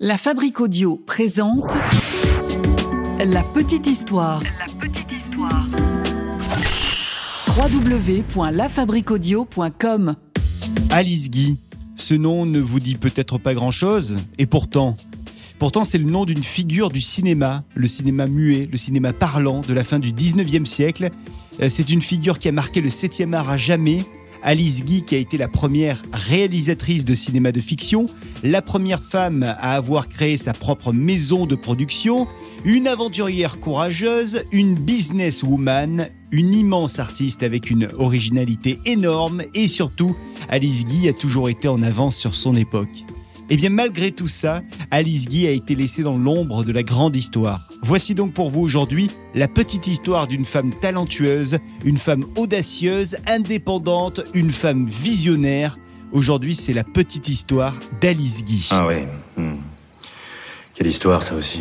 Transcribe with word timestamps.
La 0.00 0.18
Fabrique 0.18 0.60
Audio 0.60 0.96
présente 0.96 1.72
La 3.20 3.42
Petite 3.54 3.86
Histoire. 3.86 4.42
La 4.42 4.66
petite 4.80 5.12
histoire. 5.12 5.64
www.lafabriqueaudio.com 7.56 10.16
Alice 10.90 11.30
Guy. 11.30 11.56
Ce 11.96 12.14
nom 12.14 12.44
ne 12.44 12.58
vous 12.58 12.80
dit 12.80 12.96
peut-être 12.96 13.38
pas 13.38 13.54
grand-chose, 13.54 14.16
et 14.38 14.46
pourtant, 14.46 14.96
pourtant 15.60 15.84
c'est 15.84 15.98
le 15.98 16.10
nom 16.10 16.24
d'une 16.24 16.42
figure 16.42 16.90
du 16.90 17.00
cinéma, 17.00 17.62
le 17.76 17.86
cinéma 17.86 18.26
muet, 18.26 18.68
le 18.70 18.76
cinéma 18.76 19.12
parlant 19.12 19.60
de 19.60 19.72
la 19.72 19.84
fin 19.84 20.00
du 20.00 20.12
19e 20.12 20.66
siècle. 20.66 21.10
Euh, 21.60 21.68
C'est 21.68 21.88
une 21.90 22.02
figure 22.02 22.40
qui 22.40 22.48
a 22.48 22.52
marqué 22.52 22.80
le 22.80 22.88
7e 22.88 23.32
art 23.32 23.48
à 23.48 23.56
jamais. 23.56 24.04
Alice 24.44 24.84
Guy 24.84 25.02
qui 25.02 25.14
a 25.14 25.18
été 25.18 25.38
la 25.38 25.48
première 25.48 26.02
réalisatrice 26.12 27.06
de 27.06 27.14
cinéma 27.14 27.50
de 27.50 27.62
fiction, 27.62 28.06
la 28.42 28.60
première 28.60 29.02
femme 29.02 29.42
à 29.42 29.74
avoir 29.74 30.06
créé 30.08 30.36
sa 30.36 30.52
propre 30.52 30.92
maison 30.92 31.46
de 31.46 31.54
production, 31.54 32.28
une 32.66 32.86
aventurière 32.86 33.58
courageuse, 33.58 34.44
une 34.52 34.74
businesswoman, 34.74 36.08
une 36.30 36.54
immense 36.54 36.98
artiste 36.98 37.42
avec 37.42 37.70
une 37.70 37.88
originalité 37.98 38.78
énorme 38.84 39.44
et 39.54 39.66
surtout, 39.66 40.14
Alice 40.50 40.84
Guy 40.84 41.08
a 41.08 41.14
toujours 41.14 41.48
été 41.48 41.66
en 41.66 41.82
avance 41.82 42.16
sur 42.16 42.34
son 42.34 42.54
époque. 42.54 43.04
Et 43.50 43.56
bien 43.56 43.68
malgré 43.68 44.10
tout 44.10 44.28
ça, 44.28 44.62
Alice 44.90 45.26
Guy 45.28 45.46
a 45.46 45.50
été 45.50 45.74
laissée 45.74 46.02
dans 46.02 46.16
l'ombre 46.16 46.64
de 46.64 46.72
la 46.72 46.82
grande 46.82 47.14
histoire. 47.14 47.68
Voici 47.82 48.14
donc 48.14 48.32
pour 48.32 48.48
vous 48.48 48.62
aujourd'hui 48.62 49.10
la 49.34 49.48
petite 49.48 49.86
histoire 49.86 50.26
d'une 50.26 50.46
femme 50.46 50.72
talentueuse, 50.80 51.58
une 51.84 51.98
femme 51.98 52.24
audacieuse, 52.36 53.18
indépendante, 53.26 54.22
une 54.32 54.50
femme 54.50 54.86
visionnaire. 54.86 55.78
Aujourd'hui, 56.12 56.54
c'est 56.54 56.72
la 56.72 56.84
petite 56.84 57.28
histoire 57.28 57.78
d'Alice 58.00 58.44
Guy. 58.44 58.68
Ah 58.70 58.86
ouais. 58.86 59.06
hmm. 59.36 59.56
Quelle 60.74 60.86
histoire 60.86 61.22
ça 61.22 61.34
aussi. 61.34 61.60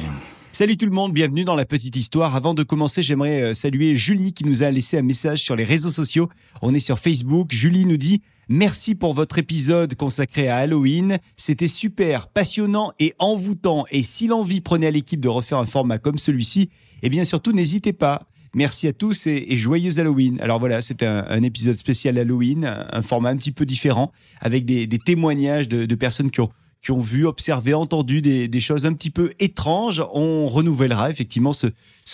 Salut 0.54 0.78
tout 0.78 0.86
le 0.86 0.92
monde, 0.92 1.14
bienvenue 1.14 1.44
dans 1.44 1.56
la 1.56 1.66
petite 1.66 1.96
histoire. 1.96 2.36
Avant 2.36 2.54
de 2.54 2.64
commencer, 2.64 3.02
j'aimerais 3.02 3.42
euh, 3.42 3.54
saluer 3.54 3.98
Julie 3.98 4.34
qui 4.34 4.46
nous 4.46 4.64
a 4.64 4.70
laissé 4.70 4.98
un 5.00 5.02
message 5.02 5.40
sur 5.40 5.56
les 5.56 5.64
réseaux 5.64 5.90
sociaux. 5.90 6.30
On 6.62 6.74
est 6.76 6.80
sur 6.80 7.00
Facebook. 7.00 7.52
Julie 7.52 7.86
nous 7.86 7.98
dit 7.98 8.22
Merci 8.50 8.96
pour 8.96 9.14
votre 9.14 9.38
épisode 9.38 9.96
consacré 9.96 10.48
à 10.48 10.58
Halloween. 10.58 11.20
C'était 11.38 11.68
super, 11.68 12.28
passionnant 12.28 12.92
et 13.00 13.14
envoûtant. 13.20 13.86
Et 13.92 14.04
si 14.04 14.28
l'envie 14.28 14.62
prenait 14.62 14.88
à 14.88 14.92
l'équipe 14.92 15.20
de 15.20 15.30
refaire 15.30 15.60
un 15.60 15.66
format 15.66 15.98
comme 15.98 16.18
celui-ci, 16.18 16.70
eh 17.02 17.10
bien 17.10 17.24
surtout 17.24 17.52
n'hésitez 17.52 17.94
pas. 17.94 18.28
Merci 18.56 18.88
à 18.88 18.94
tous 18.94 19.28
et, 19.28 19.46
et 19.48 19.58
joyeux 19.58 20.00
Halloween. 20.00 20.40
Alors 20.40 20.60
voilà, 20.60 20.82
c'était 20.82 21.08
un, 21.08 21.42
épisode 21.42 21.78
spécial 21.78 22.20
Halloween, 22.20 22.66
un, 22.66 23.02
format 23.02 23.30
un 23.30 23.38
petit 23.38 23.52
peu 23.52 23.66
différent, 23.66 24.12
avec 24.42 24.66
des, 24.66 24.88
témoignages 25.00 25.68
de 25.68 25.96
personnes 25.96 26.30
qui 26.30 26.42
ont 26.42 26.52
qui 26.84 26.92
ont 26.92 27.00
vu, 27.00 27.26
observé, 27.26 27.74
entendu 27.74 28.22
des, 28.22 28.60
choses 28.60 28.86
un 28.86 28.94
petit 28.94 29.10
peu 29.10 29.32
étranges. 29.40 30.04
On 30.14 30.48
renouvellera 30.48 31.10
effectivement 31.10 31.54
ce, 31.54 31.70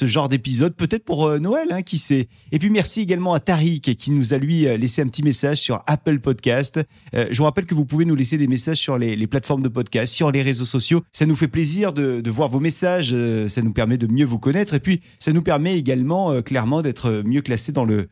genre 0.05 0.29
d'épisode, 0.29 0.75
peut-être 0.75 1.03
pour 1.03 1.25
euh, 1.25 1.39
Noël, 1.39 1.67
hein, 1.71 1.81
qui 1.81 1.97
sait. 1.97 2.27
Et 2.51 2.59
puis 2.59 2.69
merci 2.69 3.01
également 3.01 3.33
à 3.33 3.39
Tariq 3.39 3.95
qui 3.95 4.11
nous 4.11 4.33
a 4.33 4.37
lui 4.37 4.67
euh, 4.67 4.77
laissé 4.77 5.01
un 5.01 5.07
petit 5.07 5.23
message 5.23 5.57
sur 5.57 5.81
Apple 5.87 6.19
Podcast. 6.19 6.79
Euh, 7.15 7.27
je 7.31 7.37
vous 7.37 7.45
rappelle 7.45 7.65
que 7.65 7.73
vous 7.73 7.85
pouvez 7.85 8.05
nous 8.05 8.13
laisser 8.13 8.37
des 8.37 8.47
messages 8.47 8.77
sur 8.77 8.99
les, 8.99 9.27
plateformes 9.27 9.63
de 9.63 9.69
podcast, 9.69 10.13
sur 10.13 10.31
les 10.31 10.43
réseaux 10.43 10.65
sociaux. 10.65 11.01
Ça 11.13 11.25
nous 11.25 11.35
fait 11.35 11.47
plaisir 11.47 11.91
de, 11.91 12.29
voir 12.29 12.49
vos 12.49 12.59
messages, 12.59 13.15
ça 13.47 13.61
nous 13.63 13.73
permet 13.73 13.97
de 13.97 14.05
mieux 14.05 14.25
vous 14.25 14.37
connaître 14.37 14.75
et 14.75 14.79
puis 14.79 15.01
ça 15.17 15.33
nous 15.33 15.41
permet 15.41 15.77
également 15.77 16.41
clairement 16.43 16.83
d'être 16.83 17.23
mieux 17.25 17.41
classés 17.41 17.71
dans 17.71 17.85
le, 17.85 18.07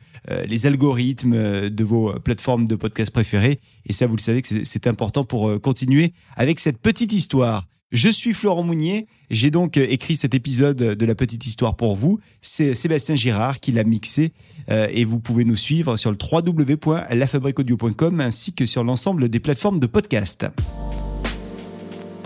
les 0.47 0.65
algorithmes 0.65 1.69
de 1.69 1.83
vos 1.83 2.13
plateformes 2.19 2.65
de 2.65 2.75
podcast 2.75 3.11
préférées. 3.11 3.59
Et 3.87 3.93
ça, 3.93 4.05
vous 4.05 4.15
le 4.15 4.21
savez 4.21 4.41
que 4.41 4.47
c'est- 4.65 4.87
important 4.87 5.23
pour 5.25 5.49
euh, 5.49 5.57
continuer 5.59 6.13
avec 6.35 6.59
cette 6.59 6.77
petite 6.77 7.11
histoire. 7.13 7.65
Je 7.91 8.09
suis 8.09 8.33
Florent 8.33 8.63
Mounier. 8.63 9.07
J'ai 9.29 9.49
donc 9.49 9.77
euh, 9.77 9.85
écrit 9.89 10.15
cet 10.17 10.33
épisode 10.33 10.75
de 10.77 11.05
la 11.05 11.15
petite 11.15 11.45
histoire 11.45 11.75
pour 11.75 11.95
vous. 11.95 12.19
C'est 12.41 12.73
Sébastien 12.73 13.15
Girard 13.15 13.59
qui 13.61 13.71
l'a 13.71 13.83
mixé 13.85 14.33
euh, 14.69 14.87
et 14.91 15.03
vous 15.05 15.19
pouvez 15.19 15.45
nous 15.45 15.55
suivre 15.55 15.95
sur 15.97 16.11
le 16.11 16.17
www.lafabriqueaudio.com 16.21 18.19
ainsi 18.21 18.53
que 18.53 18.65
sur 18.65 18.83
l'ensemble 18.83 19.29
des 19.29 19.39
plateformes 19.39 19.79
de 19.79 19.87
podcast. 19.87 20.45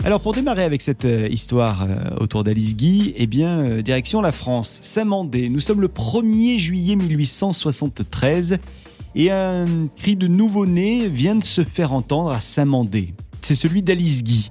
Alors 0.04 0.20
pour 0.20 0.32
démarrer 0.34 0.64
avec 0.64 0.82
cette 0.82 1.06
histoire 1.30 1.86
autour 2.18 2.42
d'Alice 2.42 2.74
Guy, 2.74 3.12
eh 3.16 3.28
bien 3.28 3.80
direction 3.82 4.20
la 4.20 4.32
France, 4.32 4.80
Saint-Mandé. 4.82 5.48
Nous 5.48 5.60
sommes 5.60 5.80
le 5.80 5.86
1er 5.86 6.58
juillet 6.58 6.96
1873 6.96 8.58
et 9.14 9.30
un 9.30 9.88
cri 9.96 10.16
de 10.16 10.26
nouveau-né 10.26 11.08
vient 11.08 11.36
de 11.36 11.44
se 11.44 11.64
faire 11.64 11.92
entendre 11.92 12.30
à 12.30 12.40
Saint-Mandé. 12.40 13.14
C'est 13.40 13.54
celui 13.54 13.82
d'Alice 13.82 14.22
Guy. 14.22 14.50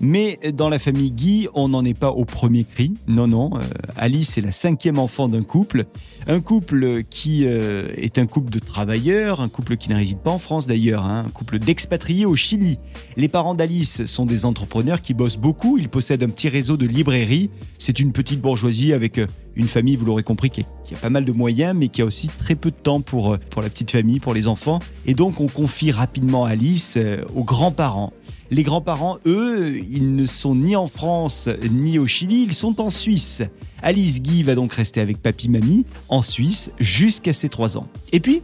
Mais 0.00 0.38
dans 0.52 0.68
la 0.68 0.78
famille 0.78 1.12
Guy, 1.12 1.48
on 1.54 1.68
n'en 1.68 1.84
est 1.84 1.98
pas 1.98 2.10
au 2.10 2.24
premier 2.24 2.64
cri. 2.64 2.94
Non, 3.06 3.26
non. 3.26 3.50
euh, 3.54 3.62
Alice 3.96 4.36
est 4.36 4.40
la 4.40 4.50
cinquième 4.50 4.98
enfant 4.98 5.28
d'un 5.28 5.42
couple. 5.42 5.84
Un 6.26 6.40
couple 6.40 7.04
qui 7.08 7.46
euh, 7.46 7.88
est 7.96 8.18
un 8.18 8.26
couple 8.26 8.50
de 8.50 8.58
travailleurs, 8.58 9.40
un 9.40 9.48
couple 9.48 9.76
qui 9.76 9.90
ne 9.90 9.94
réside 9.94 10.18
pas 10.18 10.30
en 10.30 10.38
France 10.38 10.66
d'ailleurs, 10.66 11.04
hein, 11.04 11.24
un 11.26 11.30
couple 11.30 11.58
d'expatriés 11.58 12.26
au 12.26 12.34
Chili. 12.34 12.78
Les 13.16 13.28
parents 13.28 13.54
d'Alice 13.54 14.04
sont 14.06 14.26
des 14.26 14.44
entrepreneurs 14.44 15.00
qui 15.00 15.14
bossent 15.14 15.38
beaucoup. 15.38 15.78
Ils 15.78 15.88
possèdent 15.88 16.22
un 16.22 16.28
petit 16.28 16.48
réseau 16.48 16.76
de 16.76 16.86
librairies. 16.86 17.50
C'est 17.78 18.00
une 18.00 18.12
petite 18.12 18.40
bourgeoisie 18.40 18.92
avec 18.92 19.18
euh, 19.18 19.26
une 19.56 19.68
famille, 19.68 19.94
vous 19.94 20.06
l'aurez 20.06 20.24
compris, 20.24 20.50
qui 20.50 20.62
a, 20.62 20.96
pas 20.96 21.10
mal 21.10 21.24
de 21.24 21.32
moyens, 21.32 21.76
mais 21.76 21.86
qui 21.88 22.02
a 22.02 22.04
aussi 22.04 22.28
très 22.28 22.56
peu 22.56 22.70
de 22.70 22.76
temps 22.76 23.00
pour, 23.00 23.38
pour 23.50 23.62
la 23.62 23.70
petite 23.70 23.92
famille, 23.92 24.18
pour 24.18 24.34
les 24.34 24.48
enfants. 24.48 24.80
Et 25.06 25.14
donc, 25.14 25.40
on 25.40 25.46
confie 25.46 25.92
rapidement 25.92 26.44
Alice 26.44 26.98
aux 27.36 27.44
grands-parents. 27.44 28.12
Les 28.50 28.62
grands-parents, 28.62 29.18
eux, 29.26 29.78
ils 29.78 30.14
ne 30.14 30.26
sont 30.26 30.54
ni 30.54 30.76
en 30.76 30.86
France 30.86 31.48
ni 31.70 31.98
au 31.98 32.06
Chili, 32.06 32.42
ils 32.42 32.54
sont 32.54 32.80
en 32.80 32.90
Suisse. 32.90 33.42
Alice 33.82 34.22
Guy 34.22 34.42
va 34.42 34.54
donc 34.54 34.72
rester 34.72 35.00
avec 35.00 35.20
papy-mamie 35.20 35.86
en 36.08 36.22
Suisse 36.22 36.70
jusqu'à 36.78 37.32
ses 37.32 37.48
trois 37.48 37.78
ans. 37.78 37.88
Et 38.12 38.20
puis, 38.20 38.42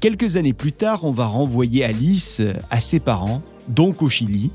quelques 0.00 0.36
années 0.36 0.52
plus 0.52 0.72
tard, 0.72 1.04
on 1.04 1.12
va 1.12 1.26
renvoyer 1.26 1.84
Alice 1.84 2.38
euh, 2.40 2.54
à 2.70 2.80
ses 2.80 3.00
parents, 3.00 3.42
donc 3.68 4.02
au 4.02 4.08
Chili. 4.08 4.50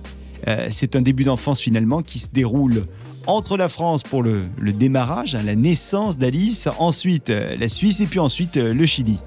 Euh, 0.48 0.68
c'est 0.70 0.96
un 0.96 1.02
début 1.02 1.26
d'enfance 1.26 1.60
finalement 1.60 2.02
qui 2.02 2.20
se 2.20 2.30
déroule 2.32 2.88
entre 3.26 3.58
la 3.58 3.68
France 3.68 4.04
pour 4.04 4.24
le, 4.24 4.44
démarrage, 4.62 5.36
hein, 5.36 5.42
la 5.46 5.56
naissance 5.56 6.18
d'Alice, 6.18 6.70
ensuite 6.80 7.30
euh, 7.30 7.56
la 7.58 7.70
Suisse 7.70 8.00
et 8.00 8.06
puis 8.06 8.20
ensuite 8.20 8.56
le 8.56 8.86
Chili. 8.86 9.18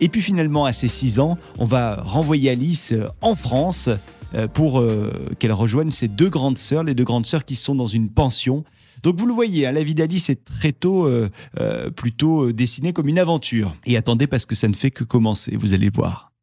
Et 0.00 0.08
puis 0.08 0.20
finalement, 0.20 0.64
à 0.64 0.72
ses 0.72 0.88
6 0.88 1.20
ans, 1.20 1.38
on 1.58 1.66
va 1.66 2.02
renvoyer 2.02 2.50
Alice 2.50 2.92
en 3.20 3.36
France 3.36 3.88
pour 4.52 4.80
euh, 4.80 5.10
qu'elle 5.38 5.52
rejoigne 5.52 5.90
ses 5.90 6.08
deux 6.08 6.30
grandes 6.30 6.58
sœurs, 6.58 6.84
les 6.84 6.94
deux 6.94 7.04
grandes 7.04 7.26
sœurs 7.26 7.44
qui 7.44 7.54
sont 7.54 7.74
dans 7.74 7.86
une 7.86 8.10
pension. 8.10 8.64
Donc 9.02 9.18
vous 9.18 9.26
le 9.26 9.34
voyez, 9.34 9.66
hein, 9.66 9.72
la 9.72 9.82
vie 9.82 9.94
d'Alice 9.94 10.30
est 10.30 10.44
très 10.44 10.72
tôt 10.72 11.06
euh, 11.06 11.30
euh, 11.60 11.90
plutôt 11.90 12.48
euh, 12.48 12.52
dessinée 12.52 12.92
comme 12.92 13.08
une 13.08 13.18
aventure. 13.18 13.76
Et 13.84 13.96
attendez 13.96 14.26
parce 14.26 14.46
que 14.46 14.54
ça 14.54 14.66
ne 14.68 14.74
fait 14.74 14.90
que 14.90 15.04
commencer, 15.04 15.56
vous 15.56 15.74
allez 15.74 15.90
voir. 15.90 16.33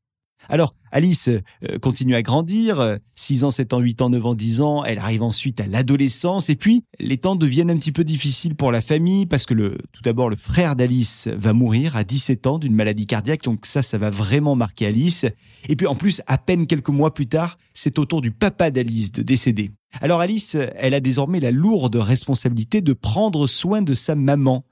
Alors, 0.52 0.76
Alice 0.92 1.30
euh, 1.30 1.80
continue 1.82 2.14
à 2.14 2.22
grandir, 2.22 2.98
6 3.16 3.46
ans, 3.46 3.52
7 3.52 3.72
ans, 3.72 3.80
8 3.80 4.02
ans, 4.02 4.10
9 4.10 4.26
ans, 4.26 4.34
10 4.36 4.62
ans, 4.62 4.84
elle 4.84 5.00
arrive 5.00 5.24
ensuite 5.24 5.62
à 5.62 5.66
l'adolescence, 5.66 6.50
et 6.50 6.58
puis 6.58 6.84
les 7.00 7.18
temps 7.18 7.38
deviennent 7.38 7.70
un 7.70 7.78
petit 7.78 7.94
peu 7.94 8.04
difficiles 8.04 8.56
pour 8.56 8.70
la 8.70 8.82
famille, 8.82 9.26
parce 9.26 9.46
que 9.46 9.54
tout 9.54 10.02
d'abord, 10.04 10.30
le 10.30 10.36
frère 10.36 10.76
d'Alice 10.76 11.30
va 11.34 11.54
mourir 11.54 11.96
à 11.96 12.04
17 12.04 12.48
ans 12.48 12.60
d'une 12.60 12.76
maladie 12.76 13.08
cardiaque, 13.08 13.44
donc 13.44 13.66
ça, 13.66 13.82
ça 13.82 13.98
va 13.98 14.10
vraiment 14.10 14.58
marquer 14.58 14.88
Alice. 14.88 15.26
Et 15.70 15.78
puis 15.78 15.88
en 15.88 15.96
plus, 15.96 16.22
à 16.28 16.38
peine 16.38 16.68
quelques 16.68 16.90
mois 16.90 17.14
plus 17.14 17.28
tard, 17.28 17.58
c'est 17.74 17.98
au 17.98 18.06
tour 18.06 18.22
du 18.22 18.32
papa 18.32 18.72
d'Alice 18.72 19.14
de 19.14 19.22
décéder. 19.22 19.72
Alors 20.02 20.20
Alice, 20.20 20.58
elle 20.76 20.94
a 20.94 21.00
désormais 21.00 21.40
la 21.40 21.52
lourde 21.52 21.96
responsabilité 21.96 22.82
de 22.82 22.92
prendre 22.92 23.48
soin 23.48 23.82
de 23.82 23.94
sa 23.94 24.16
maman. 24.16 24.66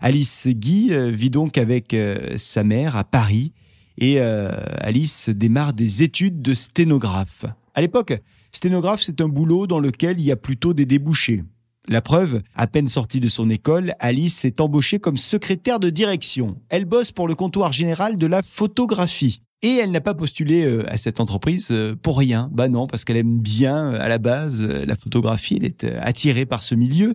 Alice 0.00 0.48
Guy 0.48 0.94
euh, 0.94 1.10
vit 1.10 1.30
donc 1.30 1.58
avec 1.58 1.92
euh, 1.92 2.38
sa 2.38 2.64
mère 2.64 2.96
à 2.96 3.04
Paris, 3.04 3.52
et 3.98 4.20
euh, 4.20 4.50
Alice 4.80 5.28
démarre 5.28 5.72
des 5.72 6.02
études 6.02 6.42
de 6.42 6.54
sténographe. 6.54 7.44
À 7.74 7.80
l'époque, 7.80 8.20
sténographe, 8.52 9.02
c'est 9.02 9.20
un 9.20 9.28
boulot 9.28 9.66
dans 9.66 9.80
lequel 9.80 10.20
il 10.20 10.26
y 10.26 10.32
a 10.32 10.36
plutôt 10.36 10.74
des 10.74 10.86
débouchés. 10.86 11.44
La 11.88 12.00
preuve, 12.00 12.42
à 12.54 12.66
peine 12.66 12.88
sortie 12.88 13.20
de 13.20 13.28
son 13.28 13.48
école, 13.48 13.94
Alice 14.00 14.34
s'est 14.34 14.60
embauchée 14.60 14.98
comme 14.98 15.16
secrétaire 15.16 15.78
de 15.78 15.88
direction. 15.88 16.56
Elle 16.68 16.84
bosse 16.84 17.12
pour 17.12 17.28
le 17.28 17.36
comptoir 17.36 17.72
général 17.72 18.18
de 18.18 18.26
la 18.26 18.42
photographie. 18.42 19.40
Et 19.62 19.76
elle 19.76 19.90
n'a 19.90 20.00
pas 20.00 20.14
postulé 20.14 20.64
euh, 20.64 20.90
à 20.90 20.96
cette 20.96 21.20
entreprise 21.20 21.68
euh, 21.70 21.94
pour 21.94 22.18
rien. 22.18 22.50
Bah 22.52 22.68
non, 22.68 22.86
parce 22.86 23.04
qu'elle 23.04 23.16
aime 23.16 23.40
bien, 23.40 23.90
à 23.90 24.08
la 24.08 24.18
base, 24.18 24.62
la 24.62 24.96
photographie. 24.96 25.58
Elle 25.60 25.64
est 25.64 25.84
attirée 26.00 26.44
par 26.44 26.62
ce 26.62 26.74
milieu. 26.74 27.14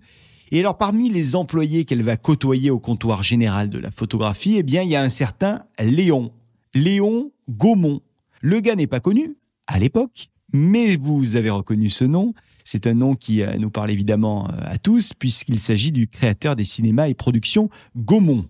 Et 0.52 0.60
alors, 0.60 0.78
parmi 0.78 1.10
les 1.10 1.36
employés 1.36 1.86
qu'elle 1.86 2.04
va 2.04 2.18
côtoyer 2.18 2.72
au 2.72 2.80
comptoir 2.80 3.24
général 3.24 3.70
de 3.70 3.78
la 3.78 3.90
photographie, 3.90 4.56
eh 4.58 4.64
bien, 4.64 4.82
il 4.82 4.90
y 4.90 4.96
a 4.96 5.02
un 5.02 5.10
certain 5.10 5.64
Léon. 5.80 6.34
Léon 6.74 7.32
Gaumont. 7.50 8.00
Le 8.40 8.62
gars 8.62 8.76
n'est 8.76 8.88
pas 8.88 9.02
connu, 9.02 9.36
à 9.68 9.78
l'époque, 9.78 10.30
mais 10.54 10.96
vous 10.96 11.36
avez 11.36 11.50
reconnu 11.50 11.90
ce 11.90 12.06
nom. 12.06 12.34
C'est 12.64 12.88
un 12.88 12.94
nom 12.94 13.16
qui 13.16 13.42
euh, 13.42 13.58
nous 13.58 13.70
parle 13.70 13.92
évidemment 13.92 14.48
euh, 14.48 14.54
à 14.64 14.78
tous, 14.78 15.14
puisqu'il 15.14 15.60
s'agit 15.60 15.92
du 15.92 16.08
créateur 16.08 16.56
des 16.56 16.64
cinémas 16.64 17.10
et 17.10 17.14
productions 17.14 17.70
Gaumont. 17.98 18.46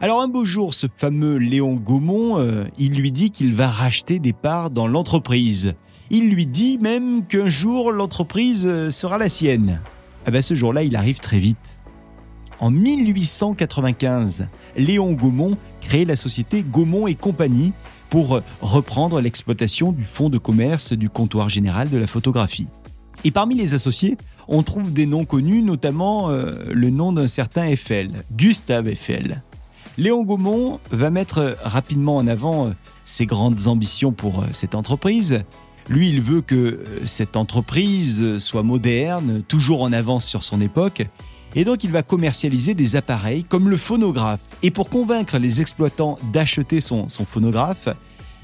Alors 0.00 0.20
un 0.20 0.28
beau 0.28 0.44
jour, 0.44 0.74
ce 0.74 0.86
fameux 0.86 1.38
Léon 1.38 1.74
Gaumont, 1.74 2.38
euh, 2.38 2.64
il 2.78 2.94
lui 2.94 3.10
dit 3.10 3.30
qu'il 3.30 3.52
va 3.52 3.68
racheter 3.68 4.20
des 4.20 4.32
parts 4.32 4.70
dans 4.70 4.86
l'entreprise. 4.86 5.74
Il 6.10 6.30
lui 6.30 6.46
dit 6.46 6.78
même 6.78 7.26
qu'un 7.26 7.48
jour 7.48 7.90
l'entreprise 7.90 8.90
sera 8.90 9.18
la 9.18 9.28
sienne. 9.28 9.80
Ah 10.26 10.30
ben 10.30 10.42
ce 10.42 10.54
jour-là, 10.54 10.84
il 10.84 10.94
arrive 10.94 11.18
très 11.18 11.38
vite. 11.38 11.73
En 12.60 12.70
1895, 12.70 14.46
Léon 14.76 15.12
Gaumont 15.12 15.56
crée 15.80 16.04
la 16.04 16.16
société 16.16 16.62
Gaumont 16.62 17.06
et 17.06 17.14
compagnie 17.14 17.72
pour 18.10 18.40
reprendre 18.60 19.20
l'exploitation 19.20 19.92
du 19.92 20.04
fonds 20.04 20.30
de 20.30 20.38
commerce 20.38 20.92
du 20.92 21.10
comptoir 21.10 21.48
général 21.48 21.90
de 21.90 21.98
la 21.98 22.06
photographie. 22.06 22.68
Et 23.24 23.30
parmi 23.30 23.54
les 23.54 23.74
associés, 23.74 24.16
on 24.48 24.62
trouve 24.62 24.92
des 24.92 25.06
noms 25.06 25.24
connus, 25.24 25.62
notamment 25.62 26.30
euh, 26.30 26.52
le 26.70 26.90
nom 26.90 27.12
d'un 27.12 27.26
certain 27.26 27.66
Eiffel, 27.66 28.10
Gustave 28.32 28.88
Eiffel. 28.88 29.42
Léon 29.96 30.24
Gaumont 30.24 30.80
va 30.90 31.10
mettre 31.10 31.56
rapidement 31.62 32.16
en 32.16 32.26
avant 32.26 32.66
euh, 32.66 32.70
ses 33.04 33.26
grandes 33.26 33.66
ambitions 33.66 34.12
pour 34.12 34.42
euh, 34.42 34.46
cette 34.52 34.74
entreprise. 34.74 35.42
Lui, 35.88 36.08
il 36.08 36.20
veut 36.20 36.40
que 36.40 36.82
cette 37.04 37.36
entreprise 37.36 38.38
soit 38.38 38.62
moderne, 38.62 39.42
toujours 39.42 39.82
en 39.82 39.92
avance 39.92 40.24
sur 40.24 40.42
son 40.42 40.62
époque, 40.62 41.06
et 41.56 41.64
donc 41.64 41.84
il 41.84 41.90
va 41.90 42.02
commercialiser 42.02 42.74
des 42.74 42.96
appareils 42.96 43.44
comme 43.44 43.68
le 43.68 43.76
phonographe. 43.76 44.40
Et 44.62 44.70
pour 44.70 44.90
convaincre 44.90 45.38
les 45.38 45.60
exploitants 45.60 46.18
d'acheter 46.32 46.80
son, 46.80 47.06
phonographe, 47.08 47.88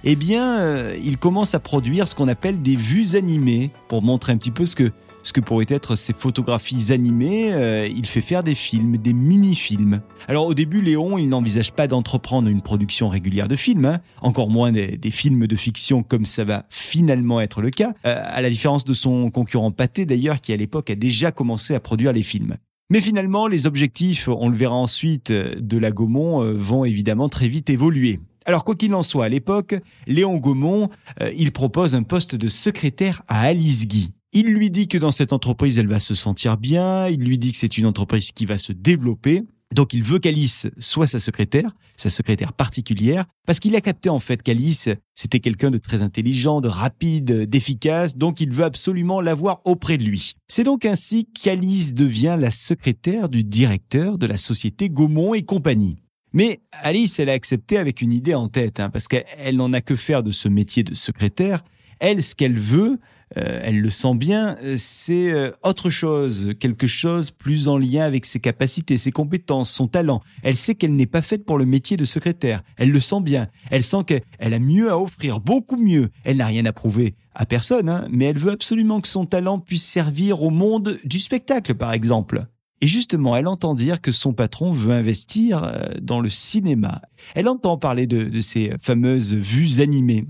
eh 0.04 0.16
bien, 0.16 0.60
euh, 0.60 0.96
il 1.02 1.18
commence 1.18 1.54
à 1.54 1.60
produire 1.60 2.08
ce 2.08 2.14
qu'on 2.14 2.28
appelle 2.28 2.62
des 2.62 2.76
vues 2.76 3.16
animées 3.16 3.70
pour 3.88 4.02
montrer 4.02 4.32
un 4.32 4.36
petit 4.36 4.50
peu 4.50 4.64
ce 4.64 4.74
que, 4.74 4.92
ce 5.22 5.32
que 5.32 5.40
pourraient 5.40 5.66
être 5.68 5.96
ces 5.96 6.14
photographies 6.14 6.92
animées. 6.92 7.52
Euh, 7.52 7.86
il 7.86 8.06
fait 8.06 8.20
faire 8.20 8.42
des 8.42 8.54
films, 8.54 8.96
des 8.96 9.12
mini-films. 9.12 10.00
Alors 10.28 10.46
au 10.46 10.54
début, 10.54 10.80
Léon, 10.80 11.18
il 11.18 11.28
n'envisage 11.28 11.72
pas 11.72 11.86
d'entreprendre 11.86 12.48
une 12.48 12.62
production 12.62 13.08
régulière 13.08 13.48
de 13.48 13.56
films, 13.56 13.84
hein. 13.84 14.00
encore 14.22 14.48
moins 14.48 14.72
des, 14.72 14.98
films 15.10 15.46
de 15.46 15.56
fiction 15.56 16.02
comme 16.02 16.24
ça 16.24 16.44
va 16.44 16.64
finalement 16.70 17.40
être 17.40 17.60
le 17.60 17.70
cas, 17.70 17.92
euh, 18.06 18.22
à 18.24 18.40
la 18.40 18.48
différence 18.48 18.84
de 18.84 18.94
son 18.94 19.30
concurrent 19.30 19.70
Pathé 19.70 20.06
d'ailleurs, 20.06 20.40
qui 20.40 20.52
à 20.52 20.56
l'époque 20.56 20.90
a 20.90 20.94
déjà 20.94 21.32
commencé 21.32 21.74
à 21.74 21.80
produire 21.80 22.12
les 22.12 22.22
films. 22.22 22.56
Mais 22.90 23.00
finalement, 23.00 23.46
les 23.46 23.66
objectifs, 23.68 24.28
on 24.28 24.48
le 24.48 24.56
verra 24.56 24.74
ensuite, 24.74 25.30
de 25.30 25.78
la 25.78 25.92
Gaumont 25.92 26.42
euh, 26.42 26.52
vont 26.52 26.84
évidemment 26.84 27.28
très 27.28 27.48
vite 27.48 27.70
évoluer. 27.70 28.18
Alors 28.46 28.64
quoi 28.64 28.74
qu'il 28.74 28.92
en 28.94 29.04
soit, 29.04 29.26
à 29.26 29.28
l'époque, 29.28 29.76
Léon 30.08 30.38
Gaumont, 30.38 30.90
euh, 31.20 31.30
il 31.36 31.52
propose 31.52 31.94
un 31.94 32.02
poste 32.02 32.34
de 32.34 32.48
secrétaire 32.48 33.22
à 33.28 33.42
Alice 33.42 33.86
Guy. 33.86 34.10
Il 34.32 34.46
lui 34.46 34.70
dit 34.70 34.88
que 34.88 34.98
dans 34.98 35.12
cette 35.12 35.32
entreprise, 35.32 35.78
elle 35.78 35.86
va 35.86 36.00
se 36.00 36.16
sentir 36.16 36.56
bien, 36.56 37.06
il 37.06 37.20
lui 37.20 37.38
dit 37.38 37.52
que 37.52 37.58
c'est 37.58 37.78
une 37.78 37.86
entreprise 37.86 38.32
qui 38.32 38.44
va 38.44 38.58
se 38.58 38.72
développer, 38.72 39.44
donc 39.74 39.92
il 39.92 40.02
veut 40.02 40.18
qu'Alice 40.18 40.66
soit 40.78 41.06
sa 41.06 41.20
secrétaire, 41.20 41.70
sa 41.96 42.08
secrétaire 42.08 42.52
particulière, 42.52 43.24
parce 43.46 43.60
qu'il 43.60 43.76
a 43.76 43.80
capté 43.80 44.08
en 44.08 44.20
fait 44.20 44.42
qu'Alice, 44.42 44.88
c'était 45.14 45.40
quelqu'un 45.40 45.70
de 45.70 45.78
très 45.78 46.02
intelligent, 46.02 46.60
de 46.60 46.68
rapide, 46.68 47.48
d'efficace, 47.48 48.16
donc 48.16 48.40
il 48.40 48.50
veut 48.50 48.64
absolument 48.64 49.20
l'avoir 49.20 49.60
auprès 49.64 49.96
de 49.96 50.04
lui. 50.04 50.34
C'est 50.48 50.64
donc 50.64 50.84
ainsi 50.84 51.26
qu'Alice 51.26 51.94
devient 51.94 52.36
la 52.38 52.50
secrétaire 52.50 53.28
du 53.28 53.44
directeur 53.44 54.18
de 54.18 54.26
la 54.26 54.36
société 54.36 54.88
Gaumont 54.88 55.34
et 55.34 55.42
compagnie. 55.42 55.96
Mais 56.32 56.60
Alice, 56.72 57.18
elle 57.18 57.28
a 57.28 57.32
accepté 57.32 57.76
avec 57.76 58.02
une 58.02 58.12
idée 58.12 58.34
en 58.34 58.48
tête, 58.48 58.80
hein, 58.80 58.90
parce 58.90 59.08
qu'elle 59.08 59.56
n'en 59.56 59.72
a 59.72 59.80
que 59.80 59.96
faire 59.96 60.22
de 60.22 60.30
ce 60.30 60.48
métier 60.48 60.82
de 60.82 60.94
secrétaire. 60.94 61.64
Elle, 62.00 62.22
ce 62.22 62.34
qu'elle 62.34 62.58
veut, 62.58 62.98
euh, 63.38 63.60
elle 63.62 63.80
le 63.80 63.90
sent 63.90 64.14
bien, 64.16 64.56
euh, 64.64 64.74
c'est 64.76 65.30
euh, 65.30 65.52
autre 65.62 65.88
chose, 65.88 66.54
quelque 66.58 66.88
chose 66.88 67.30
plus 67.30 67.68
en 67.68 67.78
lien 67.78 68.02
avec 68.02 68.26
ses 68.26 68.40
capacités, 68.40 68.98
ses 68.98 69.12
compétences, 69.12 69.70
son 69.70 69.86
talent. 69.86 70.20
Elle 70.42 70.56
sait 70.56 70.74
qu'elle 70.74 70.96
n'est 70.96 71.06
pas 71.06 71.22
faite 71.22 71.44
pour 71.44 71.56
le 71.56 71.64
métier 71.64 71.96
de 71.96 72.04
secrétaire. 72.04 72.64
Elle 72.76 72.90
le 72.90 72.98
sent 72.98 73.20
bien. 73.20 73.46
Elle 73.70 73.84
sent 73.84 74.04
qu'elle 74.04 74.54
a 74.54 74.58
mieux 74.58 74.90
à 74.90 74.98
offrir, 74.98 75.40
beaucoup 75.40 75.76
mieux. 75.76 76.10
Elle 76.24 76.38
n'a 76.38 76.46
rien 76.46 76.66
à 76.66 76.72
prouver 76.72 77.14
à 77.34 77.46
personne, 77.46 77.88
hein, 77.88 78.08
mais 78.10 78.24
elle 78.24 78.38
veut 78.38 78.50
absolument 78.50 79.00
que 79.00 79.06
son 79.06 79.26
talent 79.26 79.60
puisse 79.60 79.84
servir 79.84 80.42
au 80.42 80.50
monde 80.50 80.98
du 81.04 81.20
spectacle, 81.20 81.76
par 81.76 81.92
exemple. 81.92 82.46
Et 82.80 82.88
justement, 82.88 83.36
elle 83.36 83.46
entend 83.46 83.74
dire 83.74 84.00
que 84.00 84.10
son 84.10 84.32
patron 84.32 84.72
veut 84.72 84.92
investir 84.92 85.70
dans 86.00 86.20
le 86.20 86.30
cinéma. 86.30 87.02
Elle 87.34 87.46
entend 87.46 87.76
parler 87.76 88.06
de, 88.06 88.24
de 88.24 88.40
ces 88.40 88.72
fameuses 88.80 89.34
vues 89.34 89.82
animées. 89.82 90.26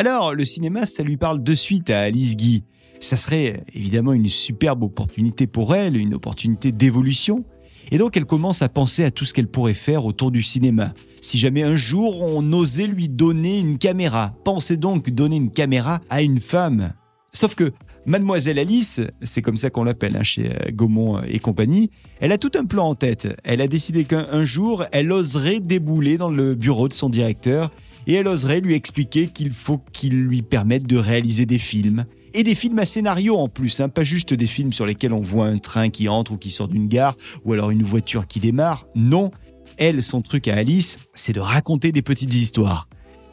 Alors, 0.00 0.32
le 0.32 0.44
cinéma, 0.44 0.86
ça 0.86 1.02
lui 1.02 1.16
parle 1.16 1.42
de 1.42 1.54
suite 1.54 1.90
à 1.90 2.02
Alice 2.02 2.36
Guy. 2.36 2.62
Ça 3.00 3.16
serait 3.16 3.64
évidemment 3.74 4.12
une 4.12 4.28
superbe 4.28 4.84
opportunité 4.84 5.48
pour 5.48 5.74
elle, 5.74 5.96
une 5.96 6.14
opportunité 6.14 6.70
d'évolution. 6.70 7.44
Et 7.90 7.98
donc 7.98 8.16
elle 8.16 8.24
commence 8.24 8.62
à 8.62 8.68
penser 8.68 9.02
à 9.02 9.10
tout 9.10 9.24
ce 9.24 9.34
qu'elle 9.34 9.48
pourrait 9.48 9.74
faire 9.74 10.06
autour 10.06 10.30
du 10.30 10.40
cinéma. 10.40 10.94
Si 11.20 11.36
jamais 11.36 11.64
un 11.64 11.74
jour 11.74 12.22
on 12.22 12.52
osait 12.52 12.86
lui 12.86 13.08
donner 13.08 13.58
une 13.58 13.76
caméra, 13.78 14.34
pensez 14.44 14.76
donc 14.76 15.10
donner 15.10 15.36
une 15.36 15.50
caméra 15.50 16.00
à 16.10 16.22
une 16.22 16.40
femme. 16.40 16.92
Sauf 17.32 17.56
que 17.56 17.72
Mademoiselle 18.06 18.58
Alice, 18.58 19.00
c'est 19.22 19.42
comme 19.42 19.56
ça 19.56 19.68
qu'on 19.68 19.84
l'appelle 19.84 20.16
hein, 20.16 20.22
chez 20.22 20.50
euh, 20.50 20.70
Gaumont 20.70 21.22
et 21.22 21.40
compagnie, 21.40 21.90
elle 22.20 22.32
a 22.32 22.38
tout 22.38 22.52
un 22.56 22.64
plan 22.64 22.88
en 22.88 22.94
tête. 22.94 23.28
Elle 23.42 23.60
a 23.60 23.68
décidé 23.68 24.04
qu'un 24.04 24.44
jour, 24.44 24.84
elle 24.92 25.10
oserait 25.10 25.60
débouler 25.60 26.18
dans 26.18 26.30
le 26.30 26.54
bureau 26.54 26.88
de 26.88 26.92
son 26.92 27.10
directeur 27.10 27.70
et 28.08 28.14
elle 28.14 28.26
oserait 28.26 28.60
lui 28.60 28.74
expliquer 28.74 29.28
qu'il 29.28 29.52
faut 29.52 29.78
qu'il 29.92 30.24
lui 30.24 30.42
permette 30.42 30.86
de 30.86 30.96
réaliser 30.96 31.46
des 31.46 31.58
films. 31.58 32.06
Et 32.34 32.42
des 32.42 32.54
films 32.54 32.78
à 32.78 32.84
scénario 32.84 33.36
en 33.36 33.48
plus, 33.48 33.80
hein, 33.80 33.88
pas 33.88 34.02
juste 34.02 34.34
des 34.34 34.46
films 34.46 34.72
sur 34.72 34.86
lesquels 34.86 35.12
on 35.12 35.20
voit 35.20 35.46
un 35.46 35.58
train 35.58 35.90
qui 35.90 36.08
entre 36.08 36.32
ou 36.32 36.36
qui 36.36 36.50
sort 36.50 36.68
d'une 36.68 36.88
gare, 36.88 37.16
ou 37.44 37.52
alors 37.52 37.70
une 37.70 37.82
voiture 37.82 38.26
qui 38.26 38.40
démarre. 38.40 38.86
Non, 38.94 39.30
elle, 39.76 40.02
son 40.02 40.22
truc 40.22 40.48
à 40.48 40.56
Alice, 40.56 40.98
c'est 41.14 41.32
de 41.34 41.40
raconter 41.40 41.92
des 41.92 42.02
petites 42.02 42.34
histoires. 42.34 42.88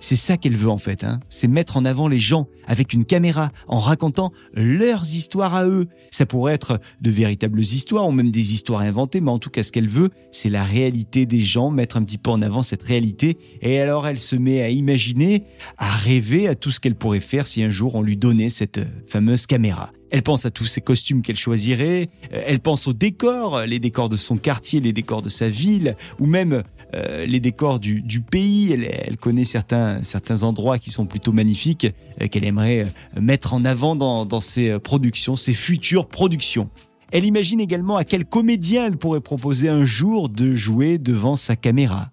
C'est 0.07 0.15
ça 0.15 0.37
qu'elle 0.37 0.55
veut 0.55 0.69
en 0.69 0.77
fait, 0.77 1.03
hein. 1.03 1.19
c'est 1.29 1.47
mettre 1.47 1.77
en 1.77 1.83
avant 1.83 2.07
les 2.07 2.19
gens 2.19 2.47
avec 2.67 2.93
une 2.93 3.05
caméra 3.05 3.49
en 3.67 3.79
racontant 3.79 4.31
leurs 4.53 5.15
histoires 5.15 5.55
à 5.55 5.65
eux. 5.65 5.87
Ça 6.11 6.27
pourrait 6.27 6.53
être 6.53 6.79
de 7.01 7.09
véritables 7.09 7.59
histoires 7.59 8.07
ou 8.07 8.11
même 8.11 8.29
des 8.29 8.53
histoires 8.53 8.81
inventées, 8.81 9.19
mais 9.19 9.31
en 9.31 9.39
tout 9.39 9.49
cas 9.49 9.63
ce 9.63 9.71
qu'elle 9.71 9.89
veut, 9.89 10.11
c'est 10.31 10.49
la 10.49 10.63
réalité 10.63 11.25
des 11.25 11.43
gens, 11.43 11.71
mettre 11.71 11.97
un 11.97 12.03
petit 12.03 12.19
peu 12.19 12.29
en 12.29 12.43
avant 12.43 12.61
cette 12.61 12.83
réalité. 12.83 13.39
Et 13.63 13.81
alors 13.81 14.05
elle 14.05 14.19
se 14.19 14.35
met 14.35 14.61
à 14.61 14.69
imaginer, 14.69 15.43
à 15.79 15.95
rêver 15.95 16.47
à 16.47 16.53
tout 16.53 16.69
ce 16.69 16.79
qu'elle 16.79 16.93
pourrait 16.93 17.19
faire 17.19 17.47
si 17.47 17.63
un 17.63 17.71
jour 17.71 17.95
on 17.95 18.03
lui 18.03 18.15
donnait 18.15 18.51
cette 18.51 18.81
fameuse 19.07 19.47
caméra. 19.47 19.91
Elle 20.11 20.21
pense 20.21 20.45
à 20.45 20.51
tous 20.51 20.65
ces 20.65 20.81
costumes 20.81 21.23
qu'elle 21.23 21.35
choisirait, 21.35 22.09
elle 22.31 22.59
pense 22.59 22.87
aux 22.87 22.93
décors, 22.93 23.61
les 23.61 23.79
décors 23.79 24.07
de 24.07 24.15
son 24.15 24.37
quartier, 24.37 24.79
les 24.79 24.93
décors 24.93 25.23
de 25.23 25.29
sa 25.29 25.49
ville, 25.49 25.97
ou 26.19 26.27
même 26.27 26.63
euh, 26.95 27.25
les 27.25 27.39
décors 27.39 27.79
du, 27.79 28.21
pays. 28.21 28.71
Elle, 28.71 29.17
connaît 29.17 29.45
certains, 29.45 30.01
certains 30.03 30.43
endroits 30.43 30.79
qui 30.79 30.91
sont 30.91 31.05
plutôt 31.05 31.33
magnifiques, 31.33 31.87
euh, 32.21 32.27
qu'elle 32.27 32.45
aimerait 32.45 32.85
euh, 33.17 33.21
mettre 33.21 33.53
en 33.53 33.65
avant 33.65 33.95
dans, 33.95 34.39
ses 34.39 34.79
productions, 34.79 35.35
ses 35.35 35.53
futures 35.53 36.07
productions. 36.07 36.69
Elle 37.11 37.25
imagine 37.25 37.59
également 37.59 37.97
à 37.97 38.03
quel 38.03 38.25
comédien 38.25 38.85
elle 38.85 38.97
pourrait 38.97 39.21
proposer 39.21 39.69
un 39.69 39.85
jour 39.85 40.29
de 40.29 40.55
jouer 40.55 40.97
devant 40.97 41.35
sa 41.35 41.55
caméra. 41.55 42.11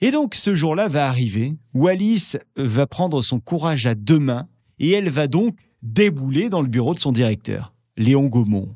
Et 0.00 0.10
donc 0.10 0.34
ce 0.34 0.54
jour-là 0.54 0.88
va 0.88 1.08
arriver 1.08 1.54
où 1.74 1.86
Alice 1.86 2.36
va 2.56 2.86
prendre 2.86 3.22
son 3.22 3.40
courage 3.40 3.86
à 3.86 3.94
deux 3.94 4.18
mains 4.18 4.48
et 4.78 4.90
elle 4.90 5.08
va 5.08 5.26
donc 5.26 5.56
débouler 5.82 6.48
dans 6.48 6.60
le 6.60 6.68
bureau 6.68 6.94
de 6.94 6.98
son 6.98 7.12
directeur, 7.12 7.72
Léon 7.96 8.26
Gaumont. 8.26 8.74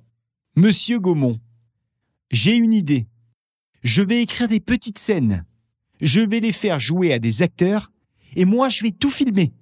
Monsieur 0.56 0.98
Gaumont, 0.98 1.38
j'ai 2.30 2.54
une 2.54 2.72
idée. 2.72 3.06
Je 3.82 4.02
vais 4.02 4.22
écrire 4.22 4.48
des 4.48 4.60
petites 4.60 4.98
scènes. 4.98 5.44
Je 6.00 6.20
vais 6.20 6.40
les 6.40 6.52
faire 6.52 6.80
jouer 6.80 7.12
à 7.12 7.18
des 7.18 7.42
acteurs 7.42 7.90
et 8.34 8.44
moi 8.44 8.68
je 8.68 8.82
vais 8.82 8.90
tout 8.90 9.10
filmer. 9.10 9.52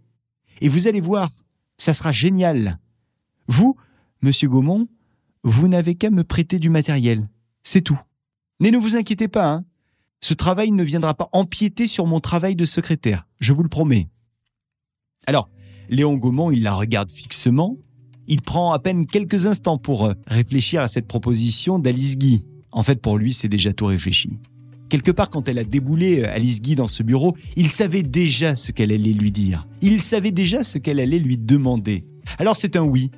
Et 0.60 0.68
vous 0.68 0.88
allez 0.88 1.00
voir, 1.00 1.30
ça 1.78 1.92
sera 1.92 2.12
génial. 2.12 2.78
Vous, 3.48 3.76
monsieur 4.22 4.48
Gaumont, 4.48 4.86
vous 5.42 5.68
n'avez 5.68 5.94
qu'à 5.94 6.10
me 6.10 6.24
prêter 6.24 6.58
du 6.58 6.70
matériel. 6.70 7.28
C'est 7.62 7.82
tout. 7.82 8.00
Mais 8.60 8.70
ne 8.70 8.78
vous 8.78 8.96
inquiétez 8.96 9.28
pas, 9.28 9.50
hein. 9.50 9.64
Ce 10.20 10.32
travail 10.32 10.70
ne 10.70 10.82
viendra 10.82 11.12
pas 11.12 11.28
empiéter 11.32 11.86
sur 11.86 12.06
mon 12.06 12.18
travail 12.18 12.56
de 12.56 12.64
secrétaire, 12.64 13.26
je 13.40 13.52
vous 13.52 13.62
le 13.62 13.68
promets. 13.68 14.08
Alors, 15.26 15.50
Léon 15.90 16.14
Gaumont, 16.14 16.50
il 16.50 16.62
la 16.62 16.74
regarde 16.74 17.10
fixement. 17.10 17.76
Il 18.26 18.40
prend 18.40 18.72
à 18.72 18.78
peine 18.78 19.06
quelques 19.06 19.44
instants 19.44 19.76
pour 19.76 20.06
euh, 20.06 20.14
réfléchir 20.26 20.80
à 20.80 20.88
cette 20.88 21.06
proposition 21.06 21.78
d'Alice 21.78 22.16
Guy. 22.16 22.42
En 22.74 22.82
fait, 22.82 23.00
pour 23.00 23.18
lui, 23.18 23.32
c'est 23.32 23.48
déjà 23.48 23.72
tout 23.72 23.86
réfléchi. 23.86 24.30
Quelque 24.88 25.12
part, 25.12 25.30
quand 25.30 25.48
elle 25.48 25.58
a 25.58 25.64
déboulé 25.64 26.22
euh, 26.22 26.34
Alice 26.34 26.60
Guy 26.60 26.74
dans 26.74 26.88
ce 26.88 27.04
bureau, 27.04 27.36
il 27.56 27.70
savait 27.70 28.02
déjà 28.02 28.56
ce 28.56 28.72
qu'elle 28.72 28.90
allait 28.90 29.12
lui 29.12 29.30
dire. 29.30 29.66
Il 29.80 30.02
savait 30.02 30.32
déjà 30.32 30.64
ce 30.64 30.78
qu'elle 30.78 30.98
allait 30.98 31.20
lui 31.20 31.38
demander. 31.38 32.04
Alors 32.36 32.56
c'est 32.56 32.76
un 32.76 32.82
oui. 32.82 33.12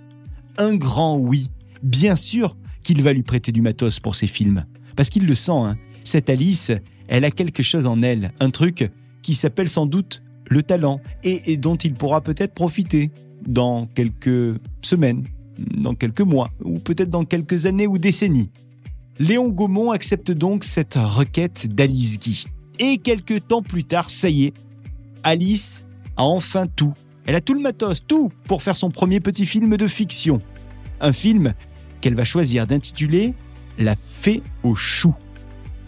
Un 0.59 0.77
grand 0.77 1.19
oui. 1.19 1.51
Bien 1.83 2.17
sûr 2.17 2.57
qu'il 2.83 3.03
va 3.03 3.15
lui 3.15 3.23
prêter 3.23 3.51
du 3.51 3.63
matos 3.63 3.99
pour 3.99 4.15
ses 4.15 4.27
films. 4.27 4.67
Parce 4.95 5.09
qu'il 5.09 5.27
le 5.27 5.35
sent, 5.35 5.53
hein. 5.53 5.77
Cette 6.05 6.31
Alice, 6.31 6.71
elle 7.09 7.25
a 7.25 7.31
quelque 7.31 7.63
chose 7.63 7.87
en 7.87 8.03
elle. 8.03 8.33
Un 8.41 8.51
truc 8.51 8.91
qui 9.23 9.35
s'appelle 9.35 9.71
sans 9.71 9.87
doute 9.87 10.23
le 10.49 10.63
talent 10.63 11.01
et 11.25 11.57
dont 11.57 11.77
il 11.77 11.95
pourra 11.95 12.21
peut-être 12.21 12.55
profiter 12.55 13.11
dans 13.45 13.87
quelques 13.87 14.61
semaines, 14.83 15.25
dans 15.59 15.95
quelques 15.95 16.21
mois, 16.21 16.51
ou 16.63 16.79
peut-être 16.79 17.11
dans 17.11 17.25
quelques 17.25 17.67
années 17.67 17.87
ou 17.87 17.99
décennies. 17.99 18.51
Léon 19.19 19.49
Gaumont 19.49 19.93
accepte 19.93 20.31
donc 20.31 20.63
cette 20.63 20.97
requête 20.97 21.67
d'Alice 21.75 22.19
Guy. 22.19 22.45
Et 22.79 22.99
quelques 22.99 23.49
temps 23.49 23.63
plus 23.63 23.85
tard, 23.85 24.11
ça 24.11 24.29
y 24.29 24.45
est, 24.45 24.55
Alice 25.23 25.87
a 26.17 26.25
enfin 26.25 26.67
tout. 26.67 26.93
Elle 27.25 27.35
a 27.35 27.41
tout 27.41 27.55
le 27.55 27.61
matos, 27.61 28.07
tout, 28.07 28.31
pour 28.45 28.63
faire 28.63 28.77
son 28.77 28.91
premier 28.91 29.21
petit 29.21 29.47
film 29.47 29.79
de 29.79 29.87
fiction. 29.87 30.43
Un 31.01 31.15
film 31.15 31.55
qu'elle 32.03 32.15
va 32.15 32.25
choisir 32.25 32.67
d'intituler 32.67 33.35
La 33.79 33.95
Fée 33.97 34.43
aux 34.63 34.75
choux. 34.75 35.15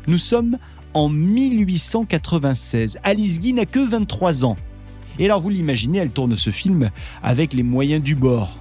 Nous 0.07 0.19
sommes 0.19 0.57
en 0.95 1.11
1896. 1.11 2.99
Alice 3.03 3.41
Guy 3.41 3.53
n'a 3.53 3.67
que 3.67 3.79
23 3.79 4.47
ans. 4.47 4.57
Et 5.19 5.27
alors 5.27 5.41
vous 5.41 5.51
l'imaginez, 5.51 5.99
elle 5.99 6.11
tourne 6.11 6.35
ce 6.35 6.51
film 6.51 6.91
avec 7.23 7.53
les 7.53 7.63
moyens 7.63 8.03
du 8.03 8.15
bord. 8.15 8.59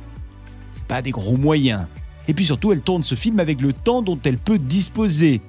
Pas 0.90 1.02
des 1.02 1.12
gros 1.12 1.38
moyens. 1.38 1.86
Et 2.28 2.34
puis 2.34 2.46
surtout, 2.46 2.72
elle 2.72 2.82
tourne 2.82 3.04
ce 3.04 3.16
film 3.16 3.40
avec 3.40 3.62
le 3.62 3.74
temps 3.74 4.02
dont 4.02 4.20
elle 4.24 4.38
peut 4.38 4.60
disposer, 4.60 5.42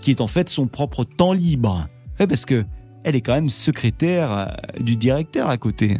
qui 0.00 0.10
est 0.10 0.20
en 0.20 0.28
fait 0.28 0.48
son 0.48 0.66
propre 0.66 1.04
temps 1.04 1.32
libre. 1.32 1.88
parce 2.18 2.44
que 2.44 2.64
elle 3.04 3.14
est 3.14 3.20
quand 3.20 3.34
même 3.34 3.48
secrétaire 3.48 4.32
euh, 4.32 4.46
du 4.80 4.96
directeur 4.96 5.48
à 5.48 5.56
côté. 5.56 5.96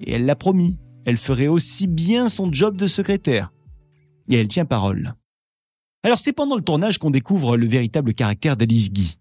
Et 0.00 0.14
elle 0.14 0.26
l'a 0.26 0.34
promis, 0.34 0.76
elle 1.04 1.18
ferait 1.18 1.46
aussi 1.46 1.86
bien 1.86 2.28
son 2.28 2.52
job 2.52 2.76
de 2.76 2.88
secrétaire. 2.88 3.52
Et 4.28 4.34
elle 4.34 4.48
tient 4.48 4.64
parole. 4.64 5.14
Alors 6.02 6.18
c'est 6.18 6.32
pendant 6.32 6.56
le 6.56 6.62
tournage 6.62 6.98
qu'on 6.98 7.12
découvre 7.12 7.56
le 7.56 7.66
véritable 7.66 8.12
caractère 8.12 8.56
d'Alice 8.56 8.92
Guy. 8.92 9.18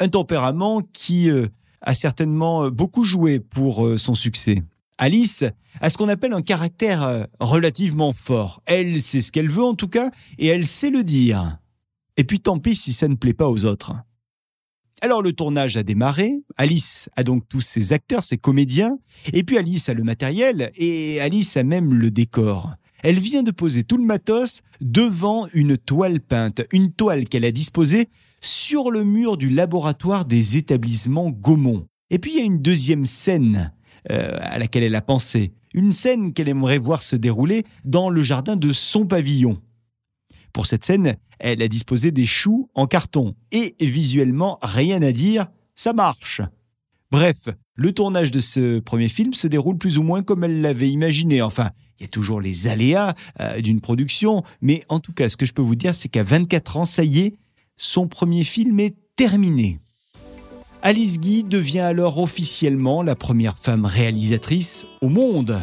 Un 0.00 0.08
tempérament 0.08 0.80
qui 0.94 1.30
euh, 1.30 1.48
a 1.82 1.92
certainement 1.92 2.64
euh, 2.64 2.70
beaucoup 2.70 3.04
joué 3.04 3.38
pour 3.38 3.86
son 3.98 4.14
succès. 4.14 4.62
Alice 5.00 5.44
a 5.80 5.88
ce 5.88 5.96
qu'on 5.96 6.10
appelle 6.10 6.34
un 6.34 6.42
caractère 6.42 7.02
euh, 7.04 7.24
relativement 7.40 8.12
fort. 8.12 8.62
Elle 8.66 9.00
sait 9.00 9.22
ce 9.22 9.32
qu'elle 9.32 9.48
veut 9.48 9.64
en 9.64 9.74
tout 9.74 9.88
cas, 9.88 10.10
et 10.38 10.48
elle 10.48 10.66
sait 10.66 10.90
le 10.90 11.02
dire. 11.02 11.58
Et 12.18 12.24
puis 12.24 12.40
tant 12.40 12.58
pis 12.58 12.76
si 12.76 12.92
ça 12.92 13.08
ne 13.08 13.14
plaît 13.14 13.32
pas 13.32 13.48
aux 13.48 13.64
autres. 13.64 13.94
Alors 15.00 15.22
le 15.22 15.32
tournage 15.32 15.78
a 15.78 15.82
démarré, 15.82 16.42
Alice 16.58 17.08
a 17.16 17.24
donc 17.24 17.48
tous 17.48 17.62
ses 17.62 17.94
acteurs, 17.94 18.22
ses 18.22 18.36
comédiens, 18.36 18.98
et 19.32 19.42
puis 19.42 19.56
Alice 19.56 19.88
a 19.88 19.94
le 19.94 20.04
matériel, 20.04 20.70
et 20.76 21.18
Alice 21.22 21.56
a 21.56 21.62
même 21.62 21.94
le 21.94 22.10
décor. 22.10 22.74
Elle 23.02 23.20
vient 23.20 23.42
de 23.42 23.52
poser 23.52 23.84
tout 23.84 23.96
le 23.96 24.04
matos 24.04 24.60
devant 24.82 25.48
une 25.54 25.78
toile 25.78 26.20
peinte, 26.20 26.60
une 26.72 26.92
toile 26.92 27.26
qu'elle 27.26 27.46
a 27.46 27.52
disposée 27.52 28.10
sur 28.42 28.90
le 28.90 29.04
mur 29.04 29.38
du 29.38 29.48
laboratoire 29.48 30.26
des 30.26 30.58
établissements 30.58 31.30
Gaumont. 31.30 31.86
Et 32.10 32.18
puis 32.18 32.32
il 32.32 32.38
y 32.38 32.42
a 32.42 32.44
une 32.44 32.60
deuxième 32.60 33.06
scène 33.06 33.72
euh, 34.10 34.38
à 34.40 34.58
laquelle 34.58 34.82
elle 34.82 34.94
a 34.94 35.02
pensé, 35.02 35.52
une 35.74 35.92
scène 35.92 36.32
qu'elle 36.32 36.48
aimerait 36.48 36.78
voir 36.78 37.02
se 37.02 37.16
dérouler 37.16 37.64
dans 37.84 38.10
le 38.10 38.22
jardin 38.22 38.56
de 38.56 38.72
son 38.72 39.06
pavillon. 39.06 39.60
Pour 40.52 40.66
cette 40.66 40.84
scène, 40.84 41.16
elle 41.38 41.62
a 41.62 41.68
disposé 41.68 42.10
des 42.10 42.26
choux 42.26 42.68
en 42.74 42.86
carton, 42.86 43.34
et 43.52 43.74
visuellement, 43.80 44.58
rien 44.62 45.02
à 45.02 45.12
dire, 45.12 45.46
ça 45.74 45.92
marche. 45.92 46.42
Bref, 47.10 47.48
le 47.74 47.92
tournage 47.92 48.30
de 48.30 48.40
ce 48.40 48.78
premier 48.78 49.08
film 49.08 49.32
se 49.32 49.48
déroule 49.48 49.78
plus 49.78 49.98
ou 49.98 50.02
moins 50.02 50.22
comme 50.22 50.44
elle 50.44 50.60
l'avait 50.60 50.90
imaginé. 50.90 51.42
Enfin, 51.42 51.70
il 51.98 52.02
y 52.02 52.06
a 52.06 52.08
toujours 52.08 52.40
les 52.40 52.66
aléas 52.66 53.14
euh, 53.40 53.60
d'une 53.60 53.80
production, 53.80 54.42
mais 54.60 54.84
en 54.88 55.00
tout 55.00 55.12
cas, 55.12 55.28
ce 55.28 55.36
que 55.36 55.46
je 55.46 55.52
peux 55.52 55.62
vous 55.62 55.76
dire, 55.76 55.94
c'est 55.94 56.08
qu'à 56.08 56.22
24 56.22 56.76
ans, 56.76 56.84
ça 56.84 57.04
y 57.04 57.20
est, 57.20 57.34
son 57.76 58.06
premier 58.06 58.44
film 58.44 58.78
est 58.80 58.94
terminé. 59.16 59.80
Alice 60.82 61.20
Guy 61.20 61.44
devient 61.44 61.80
alors 61.80 62.18
officiellement 62.18 63.02
la 63.02 63.14
première 63.14 63.58
femme 63.58 63.84
réalisatrice 63.84 64.86
au 65.02 65.10
monde. 65.10 65.60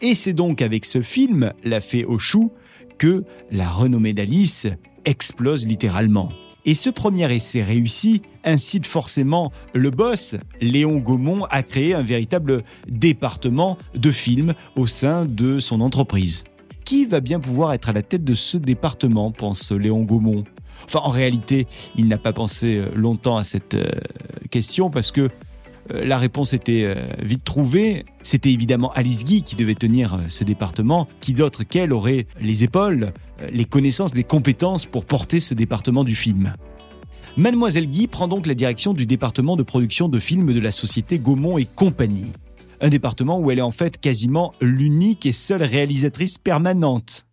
Et 0.00 0.14
c'est 0.14 0.32
donc 0.32 0.62
avec 0.62 0.84
ce 0.84 1.02
film, 1.02 1.52
La 1.64 1.80
Fée 1.80 2.04
aux 2.04 2.20
choux, 2.20 2.52
que 2.96 3.24
la 3.50 3.68
renommée 3.68 4.12
d'Alice 4.12 4.68
explose 5.04 5.66
littéralement. 5.66 6.30
Et 6.64 6.74
ce 6.74 6.90
premier 6.90 7.34
essai 7.34 7.64
réussi 7.64 8.22
incite 8.44 8.86
forcément 8.86 9.50
le 9.74 9.90
boss, 9.90 10.36
Léon 10.60 10.98
Gaumont, 10.98 11.44
à 11.46 11.64
créer 11.64 11.94
un 11.94 12.02
véritable 12.02 12.62
département 12.86 13.78
de 13.96 14.12
films 14.12 14.54
au 14.76 14.86
sein 14.86 15.24
de 15.24 15.58
son 15.58 15.80
entreprise. 15.80 16.44
Qui 16.84 17.06
va 17.06 17.20
bien 17.20 17.40
pouvoir 17.40 17.72
être 17.72 17.88
à 17.88 17.92
la 17.92 18.02
tête 18.02 18.22
de 18.22 18.34
ce 18.34 18.58
département, 18.58 19.32
pense 19.32 19.72
Léon 19.72 20.02
Gaumont? 20.02 20.44
Enfin, 20.84 21.00
en 21.04 21.10
réalité, 21.10 21.66
il 21.96 22.08
n'a 22.08 22.18
pas 22.18 22.32
pensé 22.32 22.76
euh, 22.76 22.90
longtemps 22.94 23.36
à 23.36 23.44
cette 23.44 23.74
euh, 23.74 23.90
question 24.50 24.90
parce 24.90 25.10
que 25.10 25.22
euh, 25.92 26.04
la 26.04 26.18
réponse 26.18 26.52
était 26.52 26.94
vite 27.20 27.44
trouvée. 27.44 28.04
C'était 28.22 28.52
évidemment 28.52 28.90
Alice 28.92 29.24
Guy 29.24 29.42
qui 29.42 29.56
devait 29.56 29.74
tenir 29.74 30.20
ce 30.28 30.44
département. 30.44 31.08
Qui 31.20 31.32
d'autre 31.32 31.64
qu'elle 31.64 31.92
aurait 31.92 32.26
les 32.40 32.64
épaules, 32.64 33.12
les 33.50 33.64
connaissances, 33.64 34.14
les 34.14 34.24
compétences 34.24 34.86
pour 34.86 35.04
porter 35.04 35.40
ce 35.40 35.54
département 35.54 36.04
du 36.04 36.14
film? 36.14 36.54
Mademoiselle 37.36 37.88
Guy 37.88 38.08
prend 38.08 38.28
donc 38.28 38.46
la 38.46 38.54
direction 38.54 38.92
du 38.92 39.06
département 39.06 39.56
de 39.56 39.62
production 39.62 40.08
de 40.08 40.18
films 40.18 40.52
de 40.52 40.60
la 40.60 40.70
société 40.70 41.18
Gaumont 41.18 41.58
et 41.58 41.64
compagnie. 41.64 42.32
Un 42.80 42.90
département 42.90 43.38
où 43.38 43.50
elle 43.50 43.58
est 43.58 43.62
en 43.62 43.70
fait 43.70 43.98
quasiment 43.98 44.52
l'unique 44.60 45.24
et 45.24 45.32
seule 45.32 45.62
réalisatrice 45.62 46.36
permanente. 46.36 47.24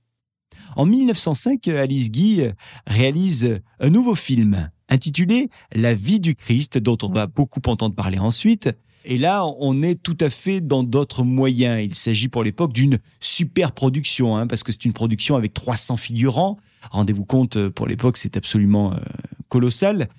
En 0.75 0.85
1905, 0.85 1.67
Alice 1.67 2.11
Guy 2.11 2.43
réalise 2.87 3.59
un 3.79 3.89
nouveau 3.89 4.15
film 4.15 4.69
intitulé 4.89 5.49
La 5.73 5.93
vie 5.93 6.19
du 6.19 6.35
Christ, 6.35 6.77
dont 6.77 6.97
on 7.03 7.09
va 7.09 7.27
beaucoup 7.27 7.61
entendre 7.67 7.95
parler 7.95 8.19
ensuite. 8.19 8.69
Et 9.05 9.17
là, 9.17 9.45
on 9.59 9.81
est 9.81 9.95
tout 9.95 10.17
à 10.19 10.29
fait 10.29 10.61
dans 10.61 10.83
d'autres 10.83 11.23
moyens. 11.23 11.81
Il 11.81 11.95
s'agit 11.95 12.27
pour 12.27 12.43
l'époque 12.43 12.73
d'une 12.73 12.99
super 13.19 13.71
production, 13.71 14.35
hein, 14.35 14.45
parce 14.45 14.63
que 14.63 14.71
c'est 14.71 14.85
une 14.85 14.93
production 14.93 15.35
avec 15.35 15.53
300 15.53 15.97
figurants. 15.97 16.57
Rendez-vous 16.91 17.25
compte, 17.25 17.69
pour 17.69 17.87
l'époque, 17.87 18.17
c'est 18.17 18.35
absolument 18.35 18.93
euh, 18.93 18.97
colossal. 19.47 20.09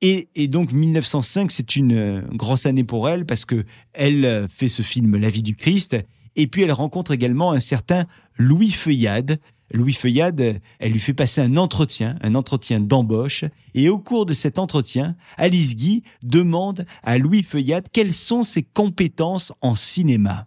Et, 0.00 0.28
et, 0.34 0.46
donc 0.46 0.72
1905, 0.72 1.50
c'est 1.50 1.74
une 1.74 1.92
euh, 1.92 2.20
grosse 2.32 2.66
année 2.66 2.84
pour 2.84 3.08
elle 3.08 3.26
parce 3.26 3.44
que 3.44 3.64
elle 3.94 4.46
fait 4.48 4.68
ce 4.68 4.82
film 4.82 5.16
La 5.16 5.30
vie 5.30 5.42
du 5.42 5.56
Christ, 5.56 5.96
et 6.36 6.46
puis 6.46 6.62
elle 6.62 6.72
rencontre 6.72 7.10
également 7.10 7.50
un 7.50 7.60
certain 7.60 8.06
Louis 8.36 8.70
Feuillade, 8.70 9.40
Louis 9.72 9.92
Feuillade, 9.92 10.60
elle 10.78 10.92
lui 10.92 11.00
fait 11.00 11.14
passer 11.14 11.42
un 11.42 11.56
entretien, 11.58 12.16
un 12.22 12.34
entretien 12.34 12.80
d'embauche, 12.80 13.44
et 13.74 13.88
au 13.90 13.98
cours 13.98 14.24
de 14.24 14.32
cet 14.32 14.58
entretien, 14.58 15.14
Alice 15.36 15.76
Guy 15.76 16.04
demande 16.22 16.86
à 17.02 17.18
Louis 17.18 17.42
Feuillade 17.42 17.88
quelles 17.92 18.14
sont 18.14 18.42
ses 18.42 18.62
compétences 18.62 19.52
en 19.60 19.74
cinéma. 19.74 20.46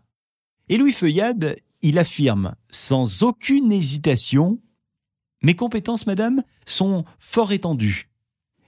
Et 0.70 0.78
Louis 0.78 0.92
Feuillade, 0.92 1.56
il 1.82 2.00
affirme, 2.00 2.56
sans 2.70 3.24
aucune 3.24 3.72
hésitation, 3.72 4.60
Mes 5.44 5.56
compétences, 5.56 6.06
madame, 6.06 6.44
sont 6.68 7.04
fort 7.18 7.52
étendues, 7.52 8.10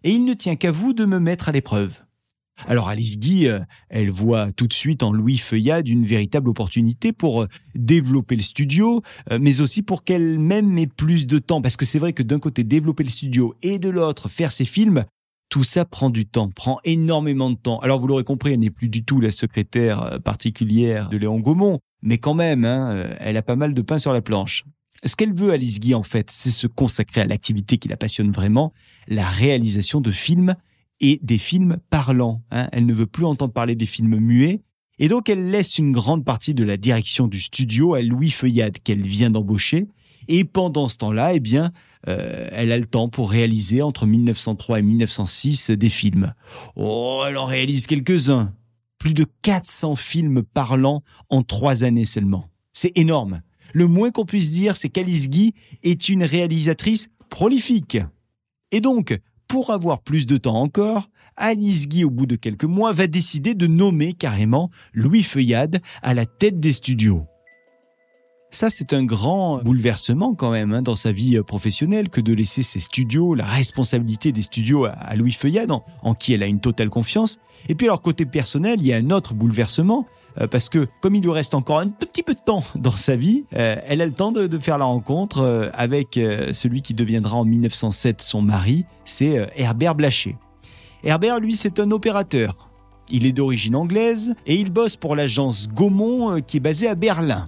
et 0.03 0.11
il 0.11 0.25
ne 0.25 0.33
tient 0.33 0.55
qu'à 0.55 0.71
vous 0.71 0.93
de 0.93 1.05
me 1.05 1.19
mettre 1.19 1.49
à 1.49 1.51
l'épreuve. 1.51 2.02
Alors 2.67 2.87
Alice 2.87 3.17
Guy, 3.17 3.47
euh, 3.47 3.59
elle 3.89 4.09
voit 4.09 4.51
tout 4.51 4.67
de 4.67 4.73
suite 4.73 5.03
en 5.03 5.11
Louis 5.11 5.37
Feuillade 5.37 5.87
une 5.87 6.05
véritable 6.05 6.49
opportunité 6.49 7.11
pour 7.11 7.43
euh, 7.43 7.47
développer 7.75 8.35
le 8.35 8.41
studio, 8.41 9.01
euh, 9.31 9.39
mais 9.41 9.59
aussi 9.59 9.81
pour 9.81 10.03
qu'elle-même 10.03 10.77
ait 10.77 10.87
plus 10.87 11.27
de 11.27 11.39
temps. 11.39 11.61
Parce 11.61 11.77
que 11.77 11.85
c'est 11.85 11.99
vrai 11.99 12.13
que 12.13 12.23
d'un 12.23 12.39
côté, 12.39 12.63
développer 12.63 13.03
le 13.03 13.09
studio 13.09 13.55
et 13.61 13.79
de 13.79 13.89
l'autre, 13.89 14.29
faire 14.29 14.51
ses 14.51 14.65
films, 14.65 15.05
tout 15.49 15.63
ça 15.63 15.85
prend 15.85 16.09
du 16.09 16.25
temps, 16.25 16.49
prend 16.49 16.79
énormément 16.83 17.49
de 17.49 17.55
temps. 17.55 17.79
Alors 17.79 17.99
vous 17.99 18.07
l'aurez 18.07 18.23
compris, 18.23 18.53
elle 18.53 18.59
n'est 18.59 18.69
plus 18.69 18.89
du 18.89 19.03
tout 19.03 19.19
la 19.19 19.31
secrétaire 19.31 20.19
particulière 20.23 21.09
de 21.09 21.17
Léon 21.17 21.39
Gaumont, 21.39 21.79
mais 22.01 22.17
quand 22.17 22.33
même, 22.33 22.65
hein, 22.65 23.07
elle 23.19 23.37
a 23.37 23.43
pas 23.43 23.55
mal 23.55 23.73
de 23.73 23.81
pain 23.81 23.99
sur 23.99 24.13
la 24.13 24.21
planche. 24.21 24.63
Ce 25.05 25.15
qu'elle 25.15 25.33
veut, 25.33 25.51
Alice 25.51 25.79
Guy, 25.79 25.93
en 25.93 26.01
fait, 26.01 26.31
c'est 26.31 26.49
se 26.49 26.65
consacrer 26.65 27.21
à 27.21 27.25
l'activité 27.25 27.77
qui 27.77 27.87
la 27.87 27.97
passionne 27.97 28.31
vraiment, 28.31 28.73
la 29.07 29.27
réalisation 29.27 30.01
de 30.01 30.11
films 30.11 30.55
et 31.03 31.19
des 31.21 31.37
films 31.37 31.77
parlants. 31.89 32.41
Hein. 32.49 32.69
Elle 32.71 32.85
ne 32.85 32.93
veut 32.93 33.05
plus 33.05 33.25
entendre 33.25 33.53
parler 33.53 33.75
des 33.75 33.85
films 33.85 34.17
muets. 34.17 34.61
Et 34.99 35.09
donc, 35.09 35.29
elle 35.29 35.51
laisse 35.51 35.77
une 35.77 35.91
grande 35.91 36.23
partie 36.23 36.53
de 36.53 36.63
la 36.63 36.77
direction 36.77 37.27
du 37.27 37.41
studio 37.41 37.93
à 37.93 38.01
Louis 38.01 38.31
Feuillade, 38.31 38.77
qu'elle 38.79 39.01
vient 39.01 39.29
d'embaucher. 39.29 39.87
Et 40.29 40.45
pendant 40.45 40.87
ce 40.87 40.97
temps-là, 40.97 41.33
eh 41.33 41.41
bien, 41.41 41.73
euh, 42.07 42.47
elle 42.53 42.71
a 42.71 42.77
le 42.77 42.85
temps 42.85 43.09
pour 43.09 43.29
réaliser 43.29 43.81
entre 43.81 44.05
1903 44.05 44.79
et 44.79 44.81
1906 44.81 45.71
des 45.71 45.89
films. 45.89 46.33
Oh, 46.77 47.23
elle 47.27 47.37
en 47.37 47.45
réalise 47.45 47.85
quelques-uns. 47.85 48.53
Plus 48.97 49.13
de 49.13 49.25
400 49.41 49.97
films 49.97 50.43
parlants 50.43 51.03
en 51.29 51.43
trois 51.43 51.83
années 51.83 52.05
seulement. 52.05 52.47
C'est 52.71 52.97
énorme. 52.97 53.41
Le 53.73 53.87
moins 53.87 54.11
qu'on 54.11 54.25
puisse 54.25 54.53
dire, 54.53 54.77
c'est 54.77 54.89
qu'Alice 54.89 55.29
Guy 55.29 55.53
est 55.81 56.07
une 56.07 56.23
réalisatrice 56.23 57.09
prolifique. 57.29 57.97
Et 58.71 58.79
donc, 58.79 59.19
pour 59.53 59.69
avoir 59.69 60.01
plus 60.01 60.25
de 60.25 60.37
temps 60.37 60.55
encore, 60.55 61.11
Alice 61.37 61.87
Guy, 61.87 62.05
au 62.05 62.09
bout 62.09 62.25
de 62.25 62.35
quelques 62.35 62.63
mois, 62.63 62.91
va 62.91 63.05
décider 63.05 63.53
de 63.53 63.67
nommer 63.67 64.13
carrément 64.13 64.71
Louis 64.93 65.21
Feuillade 65.21 65.79
à 66.01 66.15
la 66.15 66.25
tête 66.25 66.59
des 66.59 66.73
studios. 66.73 67.27
Ça, 68.49 68.71
c'est 68.71 68.93
un 68.93 69.03
grand 69.03 69.61
bouleversement 69.61 70.33
quand 70.33 70.49
même 70.49 70.73
hein, 70.73 70.81
dans 70.81 70.95
sa 70.95 71.11
vie 71.11 71.37
euh, 71.37 71.43
professionnelle 71.43 72.09
que 72.09 72.19
de 72.19 72.33
laisser 72.33 72.63
ses 72.63 72.79
studios, 72.79 73.35
la 73.35 73.45
responsabilité 73.45 74.31
des 74.31 74.41
studios 74.41 74.85
à 74.85 75.15
Louis 75.15 75.33
Feuillade, 75.33 75.69
en, 75.69 76.13
qui 76.15 76.33
elle 76.33 76.41
a 76.41 76.47
une 76.47 76.59
totale 76.59 76.89
confiance. 76.89 77.37
Et 77.69 77.75
puis 77.75 77.85
alors 77.85 78.01
côté 78.01 78.25
personnel, 78.25 78.79
il 78.81 78.87
y 78.87 78.93
a 78.93 78.97
un 78.97 79.11
autre 79.11 79.35
bouleversement 79.35 80.07
parce 80.49 80.69
que 80.69 80.87
comme 81.01 81.15
il 81.15 81.23
lui 81.23 81.31
reste 81.31 81.53
encore 81.53 81.79
un 81.79 81.87
tout 81.87 82.05
petit 82.05 82.23
peu 82.23 82.33
de 82.33 82.39
temps 82.39 82.63
dans 82.75 82.95
sa 82.95 83.15
vie, 83.15 83.45
euh, 83.55 83.75
elle 83.85 84.01
a 84.01 84.05
le 84.05 84.13
temps 84.13 84.31
de, 84.31 84.59
faire 84.59 84.77
la 84.77 84.85
rencontre 84.85 85.41
euh, 85.41 85.69
avec 85.73 86.17
euh, 86.17 86.53
celui 86.53 86.81
qui 86.81 86.93
deviendra 86.93 87.37
en 87.37 87.45
1907 87.45 88.21
son 88.21 88.41
mari, 88.41 88.85
c'est 89.05 89.37
euh, 89.37 89.45
Herbert 89.55 89.95
Blaché. 89.95 90.35
Herbert, 91.03 91.39
lui, 91.39 91.55
c'est 91.55 91.79
un 91.79 91.91
opérateur. 91.91 92.69
Il 93.09 93.25
est 93.25 93.33
d'origine 93.33 93.75
anglaise 93.75 94.35
et 94.45 94.55
il 94.55 94.71
bosse 94.71 94.95
pour 94.95 95.15
l'agence 95.15 95.67
Gaumont 95.67 96.35
euh, 96.35 96.39
qui 96.39 96.57
est 96.57 96.61
basée 96.61 96.87
à 96.87 96.95
Berlin. 96.95 97.45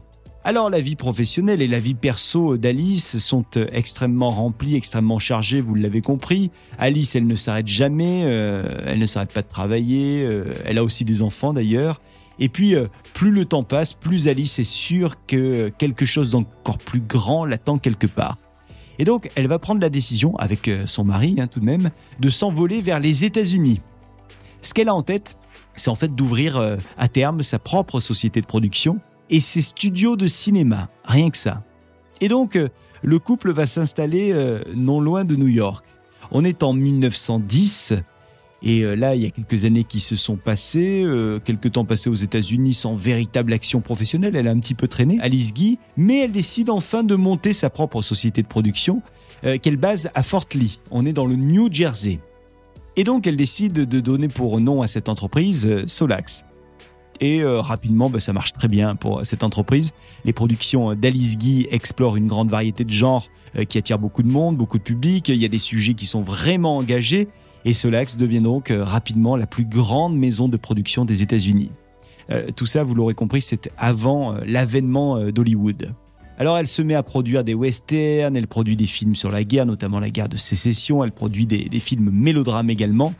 Alors 0.47 0.69
la 0.69 0.79
vie 0.79 0.95
professionnelle 0.95 1.63
et 1.63 1.67
la 1.67 1.79
vie 1.79 1.95
perso 1.95 2.55
d'Alice 2.55 3.17
sont 3.17 3.45
euh, 3.57 3.65
extrêmement 3.71 4.29
remplies, 4.29 4.75
extrêmement 4.75 5.17
chargées, 5.17 5.59
vous 5.59 5.73
l'avez 5.73 6.01
compris. 6.01 6.51
Alice, 6.77 7.15
elle 7.15 7.25
ne 7.25 7.35
s'arrête 7.35 7.65
jamais, 7.65 8.21
euh, 8.25 8.77
elle 8.85 8.99
ne 8.99 9.07
s'arrête 9.07 9.33
pas 9.33 9.41
de 9.41 9.47
travailler, 9.47 10.23
euh, 10.23 10.53
elle 10.63 10.77
a 10.77 10.83
aussi 10.83 11.03
des 11.03 11.23
enfants 11.23 11.51
d'ailleurs. 11.51 11.99
Et 12.39 12.49
puis, 12.49 12.75
euh, 12.75 12.87
plus 13.13 13.31
le 13.31 13.45
temps 13.45 13.63
passe, 13.63 13.93
plus 13.93 14.27
Alice 14.27 14.59
est 14.59 14.63
sûre 14.63 15.25
que 15.25 15.69
quelque 15.69 16.05
chose 16.05 16.31
d'encore 16.31 16.77
plus 16.77 17.01
grand 17.01 17.45
l'attend 17.45 17.77
quelque 17.77 18.07
part. 18.07 18.37
Et 18.99 19.03
donc, 19.03 19.29
elle 19.35 19.47
va 19.47 19.59
prendre 19.59 19.81
la 19.81 19.89
décision, 19.89 20.35
avec 20.37 20.67
euh, 20.67 20.85
son 20.85 21.03
mari 21.03 21.35
hein, 21.39 21.47
tout 21.47 21.59
de 21.59 21.65
même, 21.65 21.91
de 22.19 22.29
s'envoler 22.29 22.81
vers 22.81 22.99
les 22.99 23.25
États-Unis. 23.25 23.81
Ce 24.61 24.73
qu'elle 24.73 24.89
a 24.89 24.95
en 24.95 25.01
tête, 25.01 25.37
c'est 25.75 25.89
en 25.89 25.95
fait 25.95 26.13
d'ouvrir 26.13 26.57
euh, 26.57 26.77
à 26.97 27.07
terme 27.07 27.43
sa 27.43 27.59
propre 27.59 27.99
société 27.99 28.41
de 28.41 28.45
production 28.45 28.99
et 29.29 29.39
ses 29.39 29.61
studios 29.61 30.15
de 30.15 30.27
cinéma, 30.27 30.87
rien 31.03 31.29
que 31.29 31.37
ça. 31.37 31.63
Et 32.21 32.27
donc, 32.27 32.57
le 33.01 33.19
couple 33.19 33.51
va 33.51 33.65
s'installer 33.65 34.33
non 34.73 35.01
loin 35.01 35.25
de 35.25 35.35
New 35.35 35.47
York. 35.47 35.83
On 36.31 36.45
est 36.45 36.63
en 36.63 36.73
1910, 36.73 37.93
et 38.63 38.81
euh, 38.81 38.95
là, 38.95 39.15
il 39.15 39.21
y 39.21 39.25
a 39.25 39.29
quelques 39.29 39.65
années 39.65 39.83
qui 39.83 39.99
se 39.99 40.15
sont 40.15 40.37
passées, 40.37 41.03
euh, 41.03 41.39
quelques 41.39 41.73
temps 41.73 41.85
passés 41.85 42.09
aux 42.09 42.15
États-Unis 42.15 42.73
sans 42.73 42.95
véritable 42.95 43.53
action 43.53 43.81
professionnelle. 43.81 44.35
Elle 44.35 44.47
a 44.47 44.51
un 44.51 44.59
petit 44.59 44.73
peu 44.73 44.87
traîné, 44.87 45.19
Alice 45.21 45.53
Guy, 45.53 45.77
mais 45.97 46.19
elle 46.19 46.31
décide 46.31 46.69
enfin 46.69 47.03
de 47.03 47.15
monter 47.15 47.53
sa 47.53 47.69
propre 47.69 48.01
société 48.01 48.41
de 48.41 48.47
production 48.47 49.01
euh, 49.43 49.57
qu'elle 49.57 49.77
base 49.77 50.09
à 50.15 50.23
Fort 50.23 50.45
Lee. 50.55 50.79
On 50.89 51.05
est 51.05 51.13
dans 51.13 51.25
le 51.25 51.35
New 51.35 51.71
Jersey. 51.71 52.19
Et 52.95 53.03
donc, 53.03 53.27
elle 53.27 53.35
décide 53.35 53.73
de 53.73 53.99
donner 53.99 54.29
pour 54.29 54.59
nom 54.61 54.81
à 54.81 54.87
cette 54.87 55.09
entreprise 55.09 55.67
euh, 55.67 55.83
Solax. 55.85 56.45
Et 57.21 57.45
rapidement, 57.45 58.09
bah, 58.09 58.19
ça 58.19 58.33
marche 58.33 58.51
très 58.51 58.67
bien 58.67 58.97
pour 58.97 59.25
cette 59.25 59.43
entreprise. 59.43 59.93
Les 60.25 60.33
productions 60.33 60.95
d'Alice 60.95 61.37
Guy 61.37 61.65
explorent 61.71 62.17
une 62.17 62.27
grande 62.27 62.49
variété 62.49 62.83
de 62.83 62.89
genres 62.89 63.29
qui 63.69 63.77
attirent 63.77 63.99
beaucoup 63.99 64.21
de 64.21 64.27
monde, 64.27 64.57
beaucoup 64.57 64.77
de 64.77 64.83
public. 64.83 65.29
Il 65.29 65.37
y 65.37 65.45
a 65.45 65.47
des 65.47 65.57
sujets 65.57 65.93
qui 65.93 66.07
sont 66.07 66.21
vraiment 66.21 66.75
engagés. 66.75 67.29
Et 67.65 67.73
Solax 67.73 68.15
devient 68.15 68.41
donc 68.41 68.69
euh, 68.69 68.83
rapidement 68.83 69.35
la 69.35 69.47
plus 69.47 69.65
grande 69.65 70.15
maison 70.15 70.47
de 70.47 70.55
production 70.55 71.03
des 71.03 71.23
États-Unis. 71.23 71.71
Euh, 72.29 72.49
tout 72.55 72.67
ça, 72.67 72.83
vous 72.83 72.93
l'aurez 72.93 73.15
compris, 73.15 73.41
c'était 73.41 73.71
avant 73.77 74.35
euh, 74.35 74.41
l'avènement 74.45 75.31
d'Hollywood. 75.31 75.93
Alors 76.37 76.57
elle 76.57 76.67
se 76.67 76.81
met 76.81 76.93
à 76.95 77.01
produire 77.01 77.43
des 77.43 77.53
westerns, 77.53 78.35
elle 78.35 78.47
produit 78.47 78.75
des 78.75 78.85
films 78.85 79.15
sur 79.15 79.31
la 79.31 79.43
guerre, 79.43 79.65
notamment 79.65 79.99
la 79.99 80.09
guerre 80.09 80.29
de 80.29 80.37
sécession, 80.37 81.03
elle 81.03 81.13
produit 81.13 81.45
des 81.45 81.79
films 81.79 82.09
mélodrames 82.11 82.69
également. 82.69 83.13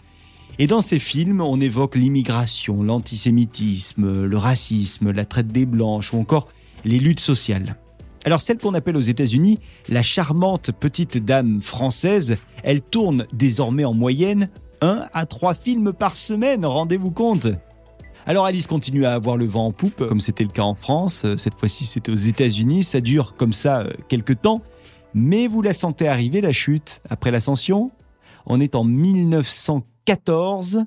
Et 0.60 0.68
dans 0.68 0.82
ces 0.82 1.00
films, 1.00 1.40
on 1.42 1.60
évoque 1.62 1.96
l'immigration, 1.96 2.84
l'antisémitisme, 2.84 4.26
le 4.26 4.38
racisme, 4.38 5.12
la 5.12 5.24
traite 5.24 5.48
des 5.48 5.66
blanches 5.66 6.14
ou 6.14 6.20
encore 6.20 6.50
les 6.84 7.00
luttes 7.00 7.22
sociales. 7.22 7.78
Alors 8.26 8.42
celle 8.42 8.58
qu'on 8.58 8.74
appelle 8.74 8.98
aux 8.98 9.02
États-Unis 9.02 9.60
la 9.88 10.02
charmante 10.02 10.72
petite 10.72 11.24
dame 11.24 11.62
française, 11.62 12.38
elle 12.64 12.82
tourne 12.82 13.28
désormais 13.32 13.86
en 13.86 13.94
moyenne 13.94 14.50
un 14.82 15.06
à 15.14 15.28
trois 15.28 15.54
films 15.54 15.94
par 15.94 16.18
semaine, 16.18 16.66
rendez-vous 16.66 17.12
compte. 17.12 17.48
Alors 18.26 18.46
Alice 18.46 18.66
continue 18.66 19.06
à 19.06 19.14
avoir 19.14 19.38
le 19.38 19.46
vent 19.46 19.68
en 19.68 19.72
poupe, 19.72 20.08
comme 20.08 20.20
c'était 20.20 20.44
le 20.44 20.50
cas 20.50 20.64
en 20.64 20.74
France. 20.74 21.26
Euh, 21.26 21.38
Cette 21.38 21.54
fois-ci, 21.54 21.86
c'était 21.86 22.12
aux 22.12 22.16
États-Unis. 22.16 22.84
Ça 22.84 23.00
dure 23.00 23.36
comme 23.36 23.54
ça 23.54 23.82
euh, 23.82 23.94
quelques 24.08 24.42
temps. 24.42 24.64
Mais 25.14 25.48
vous 25.48 25.62
la 25.62 25.74
sentez 25.74 26.08
arriver, 26.08 26.42
la 26.42 26.52
chute, 26.52 27.02
après 27.08 27.30
l'ascension 27.30 27.92
On 28.48 28.60
est 28.60 28.74
en 28.74 28.84
1914 28.84 30.86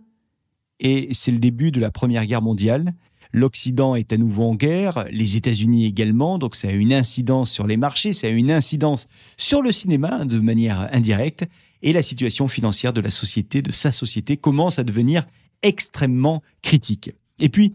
et 0.81 1.11
c'est 1.13 1.31
le 1.31 1.39
début 1.39 1.71
de 1.71 1.81
la 1.81 1.93
Première 1.93 2.27
Guerre 2.27 2.43
mondiale. 2.43 2.95
L'Occident 3.33 3.95
est 3.95 4.13
à 4.13 4.17
nouveau 4.17 4.45
en 4.45 4.55
guerre, 4.55 5.07
les 5.11 5.37
États-Unis 5.37 5.87
également, 5.87 6.39
donc 6.39 6.55
ça 6.55 6.69
a 6.69 6.73
une 6.73 6.93
incidence 6.93 7.51
sur 7.51 7.67
les 7.67 7.77
marchés, 7.77 8.13
ça 8.13 8.27
a 8.27 8.31
une 8.31 8.51
incidence 8.51 9.07
sur 9.37 9.63
le 9.63 9.71
cinéma 9.73 10.25
de 10.25 10.39
manière 10.39 10.89
indirecte, 10.93 11.47
et 11.83 11.93
la 11.93 12.03
situation 12.03 12.49
financière 12.49 12.93
de 12.93 13.01
la 13.01 13.11
société, 13.11 13.63
de 13.63 13.71
sa 13.71 13.93
société, 13.93 14.37
commence 14.37 14.79
à 14.79 14.85
devenir 14.85 15.27
extrêmement 15.63 16.43
critique. 16.63 17.13
Et 17.39 17.49
puis, 17.49 17.75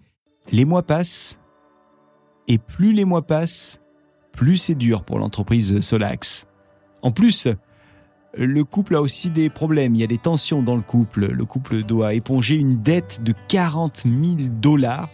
les 0.51 0.65
mois 0.65 0.83
passent, 0.83 1.37
et 2.47 2.57
plus 2.57 2.91
les 2.91 3.05
mois 3.05 3.25
passent, 3.25 3.79
plus 4.33 4.57
c'est 4.57 4.75
dur 4.75 5.03
pour 5.03 5.19
l'entreprise 5.19 5.79
Solax. 5.79 6.47
En 7.01 7.11
plus, 7.11 7.47
le 8.35 8.63
couple 8.63 8.95
a 8.95 9.01
aussi 9.01 9.29
des 9.29 9.49
problèmes, 9.49 9.95
il 9.95 10.01
y 10.01 10.03
a 10.03 10.07
des 10.07 10.17
tensions 10.17 10.63
dans 10.63 10.75
le 10.75 10.81
couple. 10.81 11.27
Le 11.27 11.45
couple 11.45 11.83
doit 11.83 12.13
éponger 12.13 12.55
une 12.55 12.81
dette 12.81 13.21
de 13.21 13.33
40 13.47 14.03
000 14.05 14.49
dollars, 14.59 15.09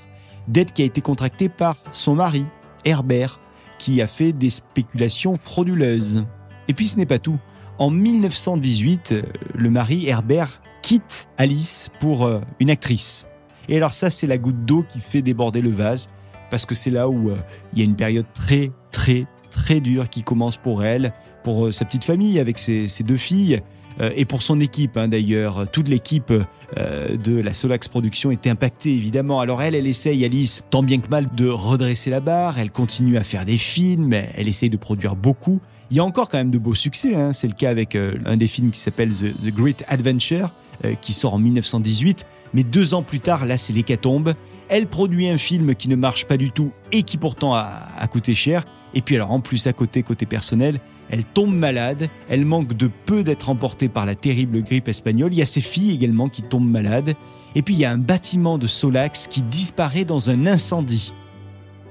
dette 0.47 0.73
qui 0.73 0.81
a 0.81 0.85
été 0.85 1.01
contractée 1.01 1.49
par 1.49 1.77
son 1.91 2.15
mari, 2.15 2.45
Herbert, 2.85 3.39
qui 3.77 4.01
a 4.01 4.07
fait 4.07 4.33
des 4.33 4.49
spéculations 4.49 5.35
frauduleuses. 5.37 6.25
Et 6.67 6.73
puis 6.73 6.87
ce 6.87 6.97
n'est 6.97 7.05
pas 7.05 7.19
tout. 7.19 7.39
En 7.77 7.89
1918, 7.89 9.11
euh, 9.11 9.21
le 9.55 9.69
mari, 9.69 10.07
Herbert, 10.07 10.61
quitte 10.81 11.29
Alice 11.37 11.89
pour 11.99 12.25
euh, 12.25 12.41
une 12.59 12.69
actrice. 12.69 13.25
Et 13.69 13.77
alors 13.77 13.93
ça, 13.93 14.09
c'est 14.09 14.27
la 14.27 14.37
goutte 14.37 14.65
d'eau 14.65 14.83
qui 14.87 14.99
fait 14.99 15.21
déborder 15.21 15.61
le 15.61 15.71
vase, 15.71 16.09
parce 16.51 16.65
que 16.65 16.75
c'est 16.75 16.91
là 16.91 17.07
où 17.07 17.29
euh, 17.29 17.37
il 17.73 17.79
y 17.79 17.81
a 17.81 17.85
une 17.85 17.95
période 17.95 18.25
très, 18.33 18.71
très, 18.91 19.27
très 19.49 19.79
dure 19.79 20.09
qui 20.09 20.23
commence 20.23 20.57
pour 20.57 20.83
elle, 20.83 21.13
pour 21.43 21.73
sa 21.73 21.85
petite 21.85 22.03
famille 22.03 22.37
avec 22.39 22.59
ses, 22.59 22.89
ses 22.89 23.03
deux 23.03 23.17
filles, 23.17 23.61
et 23.99 24.25
pour 24.25 24.41
son 24.41 24.59
équipe 24.59 24.97
hein, 24.97 25.07
d'ailleurs. 25.07 25.69
Toute 25.71 25.89
l'équipe 25.89 26.31
euh, 26.77 27.17
de 27.17 27.39
la 27.39 27.53
Solax 27.53 27.87
Production 27.87 28.31
était 28.31 28.49
impactée 28.49 28.95
évidemment. 28.95 29.39
Alors 29.39 29.61
elle, 29.61 29.75
elle 29.75 29.87
essaye, 29.87 30.23
Alice, 30.23 30.61
tant 30.69 30.83
bien 30.83 30.99
que 30.99 31.09
mal, 31.09 31.27
de 31.35 31.47
redresser 31.47 32.09
la 32.09 32.19
barre. 32.19 32.59
Elle 32.59 32.71
continue 32.71 33.17
à 33.17 33.23
faire 33.23 33.45
des 33.45 33.57
films, 33.57 34.13
elle 34.13 34.47
essaye 34.47 34.69
de 34.69 34.77
produire 34.77 35.15
beaucoup. 35.15 35.61
Il 35.89 35.97
y 35.97 35.99
a 35.99 36.03
encore 36.03 36.29
quand 36.29 36.37
même 36.37 36.51
de 36.51 36.59
beaux 36.59 36.75
succès. 36.75 37.15
Hein. 37.15 37.33
C'est 37.33 37.47
le 37.47 37.53
cas 37.53 37.69
avec 37.69 37.95
euh, 37.95 38.17
un 38.25 38.37
des 38.37 38.47
films 38.47 38.69
qui 38.71 38.79
s'appelle 38.79 39.11
The, 39.11 39.47
Great 39.47 39.83
Adventure, 39.87 40.51
euh, 40.85 40.93
qui 41.01 41.13
sort 41.13 41.33
en 41.33 41.39
1918. 41.39 42.25
Mais 42.53 42.63
deux 42.63 42.93
ans 42.93 43.01
plus 43.01 43.19
tard, 43.19 43.45
là, 43.45 43.57
c'est 43.57 43.73
l'hécatombe. 43.73 44.35
Elle 44.69 44.85
produit 44.85 45.27
un 45.29 45.39
film 45.39 45.73
qui 45.73 45.89
ne 45.89 45.95
marche 45.95 46.27
pas 46.27 46.37
du 46.37 46.51
tout 46.51 46.71
et 46.91 47.01
qui 47.01 47.17
pourtant 47.17 47.55
a 47.55 48.07
coûté 48.11 48.35
cher. 48.35 48.65
Et 48.93 49.01
puis 49.01 49.15
alors 49.15 49.31
en 49.31 49.39
plus 49.39 49.67
à 49.67 49.73
côté, 49.73 50.03
côté 50.03 50.25
personnel, 50.25 50.79
elle 51.09 51.25
tombe 51.25 51.55
malade. 51.55 52.09
Elle 52.29 52.45
manque 52.45 52.73
de 52.73 52.87
peu 52.87 53.23
d'être 53.23 53.49
emportée 53.49 53.89
par 53.89 54.05
la 54.05 54.15
terrible 54.15 54.61
grippe 54.63 54.87
espagnole. 54.87 55.33
Il 55.33 55.39
y 55.39 55.41
a 55.41 55.47
ses 55.47 55.61
filles 55.61 55.93
également 55.93 56.29
qui 56.29 56.43
tombent 56.43 56.69
malades. 56.69 57.15
Et 57.55 57.61
puis 57.61 57.73
il 57.73 57.79
y 57.79 57.85
a 57.85 57.91
un 57.91 57.97
bâtiment 57.97 58.57
de 58.57 58.67
Solax 58.67 59.27
qui 59.27 59.41
disparaît 59.41 60.05
dans 60.05 60.29
un 60.29 60.45
incendie. 60.45 61.13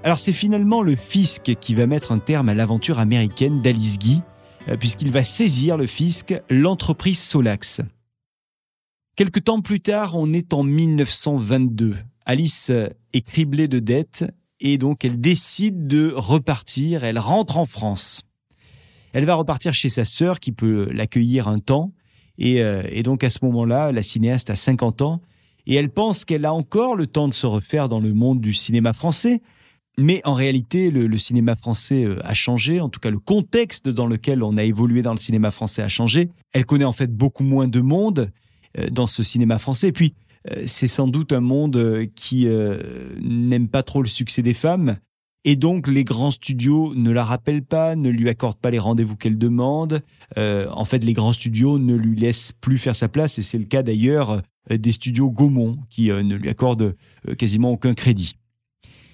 Alors 0.04 0.18
c'est 0.18 0.32
finalement 0.32 0.82
le 0.82 0.94
fisc 0.94 1.56
qui 1.60 1.74
va 1.74 1.86
mettre 1.86 2.12
un 2.12 2.20
terme 2.20 2.48
à 2.48 2.54
l'aventure 2.54 3.00
américaine 3.00 3.60
d'Alice 3.62 3.98
Guy, 3.98 4.22
euh, 4.68 4.76
puisqu'il 4.76 5.10
va 5.10 5.24
saisir 5.24 5.76
le 5.76 5.86
fisc 5.86 6.34
l'entreprise 6.48 7.18
Solax. 7.18 7.80
Quelque 9.16 9.40
temps 9.40 9.60
plus 9.60 9.80
tard, 9.80 10.14
on 10.14 10.32
est 10.32 10.52
en 10.52 10.62
1922. 10.62 11.96
Alice 12.24 12.70
est 12.70 13.20
criblée 13.22 13.66
de 13.66 13.80
dettes 13.80 14.24
et 14.60 14.78
donc 14.78 15.04
elle 15.04 15.20
décide 15.20 15.86
de 15.86 16.12
repartir. 16.14 17.04
Elle 17.04 17.18
rentre 17.18 17.58
en 17.58 17.66
France. 17.66 18.22
Elle 19.12 19.24
va 19.24 19.34
repartir 19.34 19.74
chez 19.74 19.88
sa 19.88 20.04
sœur 20.04 20.40
qui 20.40 20.52
peut 20.52 20.88
l'accueillir 20.92 21.48
un 21.48 21.58
temps. 21.58 21.92
Et, 22.38 22.62
euh, 22.62 22.82
donc 23.02 23.24
à 23.24 23.30
ce 23.30 23.38
moment-là, 23.42 23.92
la 23.92 24.02
cinéaste 24.02 24.50
a 24.50 24.56
50 24.56 25.02
ans 25.02 25.20
et 25.66 25.74
elle 25.74 25.90
pense 25.90 26.24
qu'elle 26.24 26.44
a 26.44 26.54
encore 26.54 26.96
le 26.96 27.06
temps 27.06 27.28
de 27.28 27.34
se 27.34 27.46
refaire 27.46 27.88
dans 27.88 28.00
le 28.00 28.14
monde 28.14 28.40
du 28.40 28.52
cinéma 28.52 28.92
français. 28.92 29.42
Mais 29.98 30.20
en 30.24 30.34
réalité, 30.34 30.92
le, 30.92 31.18
cinéma 31.18 31.56
français 31.56 32.04
euh, 32.04 32.24
a 32.24 32.32
changé, 32.32 32.80
en 32.80 32.88
tout 32.88 33.00
cas 33.00 33.10
le 33.10 33.18
contexte 33.18 33.88
dans 33.88 34.06
lequel 34.06 34.44
on 34.44 34.56
a 34.56 34.62
évolué 34.62 35.02
dans 35.02 35.12
le 35.12 35.18
cinéma 35.18 35.50
français 35.50 35.82
a 35.82 35.88
changé. 35.88 36.30
Elle 36.52 36.64
connaît 36.64 36.84
en 36.84 36.92
fait 36.92 37.12
beaucoup 37.12 37.42
moins 37.42 37.66
de 37.66 37.80
monde 37.80 38.30
euh, 38.78 38.88
dans 38.90 39.08
ce 39.08 39.24
cinéma 39.24 39.58
français. 39.58 39.90
Puis, 39.90 40.14
c'est 40.66 40.86
sans 40.86 41.08
doute 41.08 41.32
un 41.32 41.40
monde 41.40 42.06
qui 42.14 42.46
n'aime 43.20 43.68
pas 43.68 43.82
trop 43.82 44.02
le 44.02 44.08
succès 44.08 44.42
des 44.42 44.54
femmes. 44.54 44.96
Et 45.44 45.56
donc, 45.56 45.86
les 45.86 46.04
grands 46.04 46.30
studios 46.30 46.94
ne 46.94 47.10
la 47.10 47.24
rappellent 47.24 47.64
pas, 47.64 47.96
ne 47.96 48.10
lui 48.10 48.28
accordent 48.28 48.58
pas 48.58 48.70
les 48.70 48.78
rendez-vous 48.78 49.16
qu'elle 49.16 49.38
demande. 49.38 50.02
en 50.36 50.84
fait, 50.84 51.04
les 51.04 51.12
grands 51.12 51.32
studios 51.32 51.78
ne 51.78 51.94
lui 51.94 52.16
laissent 52.16 52.52
plus 52.60 52.78
faire 52.78 52.96
sa 52.96 53.08
place. 53.08 53.38
Et 53.38 53.42
c'est 53.42 53.58
le 53.58 53.64
cas 53.64 53.82
d'ailleurs 53.82 54.42
des 54.70 54.92
studios 54.92 55.30
Gaumont 55.30 55.78
qui 55.90 56.08
ne 56.08 56.34
lui 56.34 56.48
accordent 56.48 56.94
quasiment 57.36 57.70
aucun 57.70 57.94
crédit. 57.94 58.34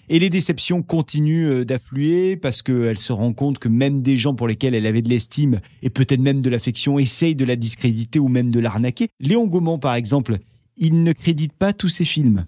Et 0.08 0.18
les 0.18 0.28
déceptions 0.28 0.82
continuent 0.82 1.50
euh, 1.50 1.64
d'affluer 1.64 2.36
parce 2.36 2.60
qu'elle 2.60 2.98
se 2.98 3.12
rend 3.12 3.32
compte 3.32 3.58
que 3.58 3.68
même 3.68 4.02
des 4.02 4.18
gens 4.18 4.34
pour 4.34 4.46
lesquels 4.46 4.74
elle 4.74 4.86
avait 4.86 5.00
de 5.00 5.08
l'estime 5.08 5.60
et 5.82 5.88
peut-être 5.88 6.20
même 6.20 6.42
de 6.42 6.50
l'affection 6.50 6.98
essayent 6.98 7.34
de 7.34 7.44
la 7.44 7.56
discréditer 7.56 8.18
ou 8.18 8.28
même 8.28 8.50
de 8.50 8.60
l'arnaquer. 8.60 9.08
Léon 9.20 9.46
Gaumont, 9.46 9.78
par 9.78 9.94
exemple, 9.94 10.38
il 10.76 11.02
ne 11.02 11.12
crédite 11.12 11.52
pas 11.52 11.72
tous 11.72 11.88
ses 11.88 12.04
films. 12.04 12.46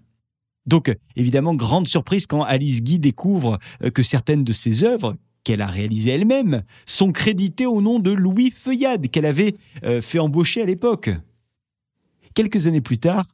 Donc, 0.66 0.94
évidemment, 1.14 1.54
grande 1.54 1.88
surprise 1.88 2.26
quand 2.26 2.42
Alice 2.42 2.82
Guy 2.82 2.98
découvre 2.98 3.58
euh, 3.82 3.90
que 3.90 4.02
certaines 4.02 4.44
de 4.44 4.52
ses 4.52 4.84
œuvres, 4.84 5.16
qu'elle 5.44 5.62
a 5.62 5.66
réalisées 5.66 6.10
elle-même, 6.10 6.62
sont 6.86 7.12
créditées 7.12 7.66
au 7.66 7.80
nom 7.80 8.00
de 8.00 8.10
Louis 8.10 8.50
Feuillade, 8.50 9.08
qu'elle 9.08 9.26
avait 9.26 9.54
euh, 9.84 10.02
fait 10.02 10.18
embaucher 10.18 10.62
à 10.62 10.66
l'époque. 10.66 11.10
Quelques 12.34 12.66
années 12.66 12.80
plus 12.80 12.98
tard, 12.98 13.26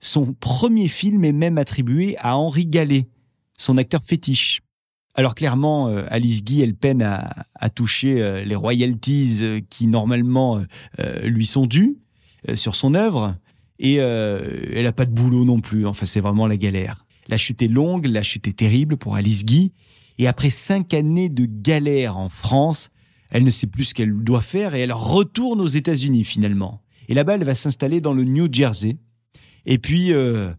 son 0.00 0.34
premier 0.34 0.88
film 0.88 1.24
est 1.24 1.32
même 1.32 1.56
attribué 1.56 2.16
à 2.18 2.36
Henri 2.36 2.66
Gallet, 2.66 3.08
son 3.56 3.78
acteur 3.78 4.02
fétiche. 4.04 4.60
Alors 5.14 5.34
clairement, 5.34 5.88
euh, 5.88 6.04
Alice 6.10 6.44
Guy, 6.44 6.60
elle 6.60 6.74
peine 6.74 7.00
à, 7.00 7.70
toucher 7.70 8.44
les 8.44 8.54
royalties 8.54 9.64
qui 9.68 9.88
normalement 9.88 10.62
lui 11.24 11.44
sont 11.44 11.66
dues 11.66 11.96
sur 12.54 12.76
son 12.76 12.94
œuvre. 12.94 13.34
Et 13.78 14.00
euh, 14.00 14.40
elle 14.72 14.84
n'a 14.84 14.92
pas 14.92 15.06
de 15.06 15.12
boulot 15.12 15.44
non 15.44 15.60
plus. 15.60 15.86
Enfin, 15.86 16.06
c'est 16.06 16.20
vraiment 16.20 16.46
la 16.46 16.56
galère. 16.56 17.04
La 17.28 17.36
chute 17.36 17.62
est 17.62 17.68
longue, 17.68 18.06
la 18.06 18.22
chute 18.22 18.46
est 18.48 18.56
terrible 18.58 18.96
pour 18.96 19.16
Alice 19.16 19.44
Guy. 19.44 19.72
Et 20.18 20.26
après 20.26 20.50
cinq 20.50 20.94
années 20.94 21.28
de 21.28 21.46
galère 21.46 22.16
en 22.18 22.28
France, 22.28 22.90
elle 23.30 23.44
ne 23.44 23.50
sait 23.50 23.66
plus 23.66 23.84
ce 23.84 23.94
qu'elle 23.94 24.14
doit 24.14 24.40
faire 24.40 24.74
et 24.74 24.80
elle 24.80 24.92
retourne 24.92 25.60
aux 25.60 25.66
États-Unis 25.66 26.24
finalement. 26.24 26.82
Et 27.08 27.14
là-bas, 27.14 27.34
elle 27.34 27.44
va 27.44 27.54
s'installer 27.54 28.00
dans 28.00 28.12
le 28.12 28.24
New 28.24 28.48
Jersey. 28.50 28.96
Et 29.66 29.78
puis, 29.78 30.12
euh, 30.12 30.52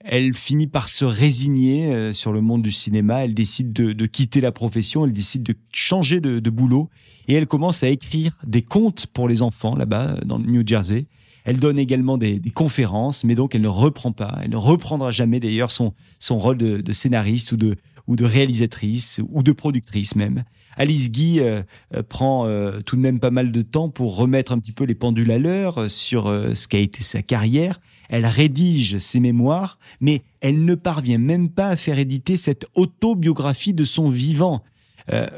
elle 0.00 0.34
finit 0.34 0.66
par 0.66 0.88
se 0.88 1.04
résigner 1.04 1.92
euh, 1.92 2.12
sur 2.12 2.32
le 2.32 2.40
monde 2.40 2.62
du 2.62 2.72
cinéma. 2.72 3.24
Elle 3.24 3.34
décide 3.34 3.72
de, 3.72 4.06
quitter 4.06 4.40
la 4.40 4.52
profession. 4.52 5.04
Elle 5.04 5.12
décide 5.12 5.42
de 5.42 5.54
changer 5.72 6.20
de, 6.20 6.40
de, 6.40 6.50
boulot. 6.50 6.90
Et 7.28 7.34
elle 7.34 7.46
commence 7.46 7.82
à 7.82 7.88
écrire 7.88 8.36
des 8.46 8.62
contes 8.62 9.06
pour 9.06 9.28
les 9.28 9.42
enfants 9.42 9.74
là-bas, 9.74 10.20
dans 10.24 10.38
le 10.38 10.46
New 10.46 10.66
Jersey. 10.66 11.06
Elle 11.46 11.60
donne 11.60 11.78
également 11.78 12.18
des, 12.18 12.40
conférences, 12.52 13.22
mais 13.22 13.36
donc 13.36 13.54
elle 13.54 13.62
ne 13.62 13.68
reprend 13.68 14.10
pas, 14.10 14.40
elle 14.42 14.50
ne 14.50 14.56
reprendra 14.56 15.12
jamais 15.12 15.38
d'ailleurs 15.38 15.70
son, 15.70 15.94
son 16.18 16.38
rôle 16.38 16.58
de, 16.58 16.92
scénariste 16.92 17.52
ou 17.52 17.56
de, 17.56 17.76
ou 18.08 18.16
de 18.16 18.24
réalisatrice 18.24 19.20
ou 19.30 19.44
de 19.44 19.52
productrice 19.52 20.16
même. 20.16 20.42
Alice 20.76 21.10
Guy 21.10 21.38
euh, 21.38 21.62
euh, 21.94 22.02
prend 22.02 22.46
euh, 22.46 22.80
tout 22.80 22.96
de 22.96 23.00
même 23.00 23.20
pas 23.20 23.30
mal 23.30 23.52
de 23.52 23.62
temps 23.62 23.88
pour 23.88 24.16
remettre 24.16 24.50
un 24.50 24.58
petit 24.58 24.72
peu 24.72 24.84
les 24.84 24.96
pendules 24.96 25.30
à 25.30 25.38
l'heure 25.38 25.88
sur 25.88 26.26
ce 26.26 26.66
qu'a 26.66 26.78
été 26.78 27.02
sa 27.02 27.22
carrière. 27.22 27.80
Elle 28.08 28.26
rédige 28.26 28.98
ses 28.98 29.20
mémoires, 29.20 29.78
mais 30.00 30.22
elle 30.40 30.64
ne 30.64 30.74
parvient 30.74 31.18
même 31.18 31.48
pas 31.48 31.68
à 31.68 31.76
faire 31.76 32.00
éditer 32.00 32.36
cette 32.36 32.66
autobiographie 32.74 33.72
de 33.72 33.84
son 33.84 34.10
vivant. 34.10 34.62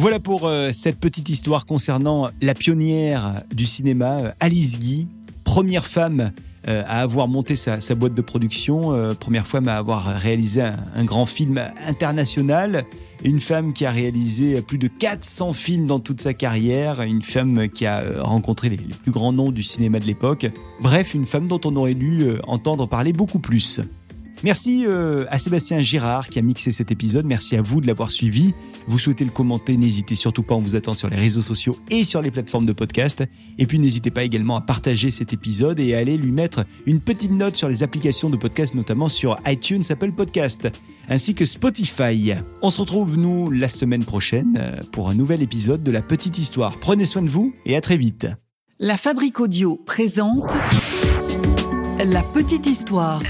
Voilà 0.02 0.18
pour 0.18 0.48
euh, 0.48 0.72
cette 0.72 0.98
petite 0.98 1.28
histoire 1.28 1.64
concernant 1.64 2.28
la 2.40 2.54
pionnière 2.54 3.34
du 3.52 3.66
cinéma, 3.66 4.18
euh, 4.18 4.32
Alice 4.40 4.80
Guy, 4.80 5.06
première 5.44 5.86
femme 5.86 6.32
euh, 6.66 6.82
à 6.88 7.02
avoir 7.02 7.28
monté 7.28 7.54
sa, 7.54 7.78
boîte 7.94 8.12
de 8.12 8.20
production, 8.20 9.14
première 9.20 9.46
femme 9.46 9.68
à 9.68 9.76
avoir 9.76 10.06
réalisé 10.06 10.60
un, 10.60 11.04
grand 11.04 11.24
film 11.24 11.62
international, 11.86 12.84
une 13.22 13.38
femme 13.38 13.72
qui 13.72 13.86
a 13.86 13.92
réalisé 13.92 14.60
plus 14.60 14.78
de 14.78 14.88
400 14.88 15.52
films 15.52 15.86
dans 15.86 16.00
toute 16.00 16.20
sa 16.20 16.34
carrière, 16.34 17.02
une 17.02 17.22
femme 17.22 17.68
qui 17.68 17.86
a 17.86 18.02
rencontré 18.22 18.70
les, 18.70 18.78
les 18.78 18.94
plus 18.94 19.12
grands 19.12 19.32
noms 19.32 19.52
du 19.52 19.62
cinéma 19.62 20.00
de 20.00 20.06
l'époque, 20.06 20.48
bref, 20.80 21.14
une 21.14 21.26
femme 21.26 21.46
dont 21.46 21.60
on 21.64 21.76
aurait 21.76 21.94
dû 21.94 22.26
entendre 22.48 22.88
parler 22.88 23.12
beaucoup 23.12 23.38
plus. 23.38 23.80
Merci 24.44 24.86
à 25.30 25.38
Sébastien 25.38 25.80
Girard 25.80 26.28
qui 26.28 26.38
a 26.38 26.42
mixé 26.42 26.72
cet 26.72 26.90
épisode, 26.90 27.24
merci 27.24 27.56
à 27.56 27.62
vous 27.62 27.80
de 27.80 27.86
l'avoir 27.86 28.10
suivi. 28.10 28.54
Vous 28.86 28.98
souhaitez 28.98 29.24
le 29.24 29.30
commenter, 29.30 29.76
n'hésitez 29.76 30.16
surtout 30.16 30.42
pas, 30.42 30.54
on 30.54 30.60
vous 30.60 30.76
attend 30.76 30.94
sur 30.94 31.08
les 31.08 31.16
réseaux 31.16 31.42
sociaux 31.42 31.76
et 31.90 32.04
sur 32.04 32.20
les 32.20 32.30
plateformes 32.30 32.66
de 32.66 32.72
podcast. 32.72 33.22
Et 33.58 33.66
puis 33.66 33.78
n'hésitez 33.78 34.10
pas 34.10 34.24
également 34.24 34.56
à 34.56 34.60
partager 34.60 35.10
cet 35.10 35.32
épisode 35.32 35.78
et 35.78 35.94
à 35.94 35.98
aller 35.98 36.16
lui 36.16 36.32
mettre 36.32 36.64
une 36.86 37.00
petite 37.00 37.30
note 37.30 37.56
sur 37.56 37.68
les 37.68 37.82
applications 37.82 38.30
de 38.30 38.36
podcast, 38.36 38.74
notamment 38.74 39.08
sur 39.08 39.38
iTunes, 39.46 39.82
Apple 39.88 40.12
Podcast, 40.12 40.68
ainsi 41.08 41.34
que 41.34 41.44
Spotify. 41.44 42.34
On 42.60 42.70
se 42.70 42.80
retrouve, 42.80 43.16
nous, 43.16 43.50
la 43.50 43.68
semaine 43.68 44.04
prochaine 44.04 44.58
euh, 44.58 44.80
pour 44.90 45.08
un 45.08 45.14
nouvel 45.14 45.42
épisode 45.42 45.82
de 45.82 45.90
La 45.90 46.02
Petite 46.02 46.38
Histoire. 46.38 46.78
Prenez 46.80 47.04
soin 47.04 47.22
de 47.22 47.30
vous 47.30 47.54
et 47.64 47.76
à 47.76 47.80
très 47.80 47.96
vite. 47.96 48.26
La 48.78 48.96
Fabrique 48.96 49.38
Audio 49.38 49.76
présente. 49.76 50.56
La 51.98 52.22
Petite 52.22 52.66
Histoire. 52.66 53.22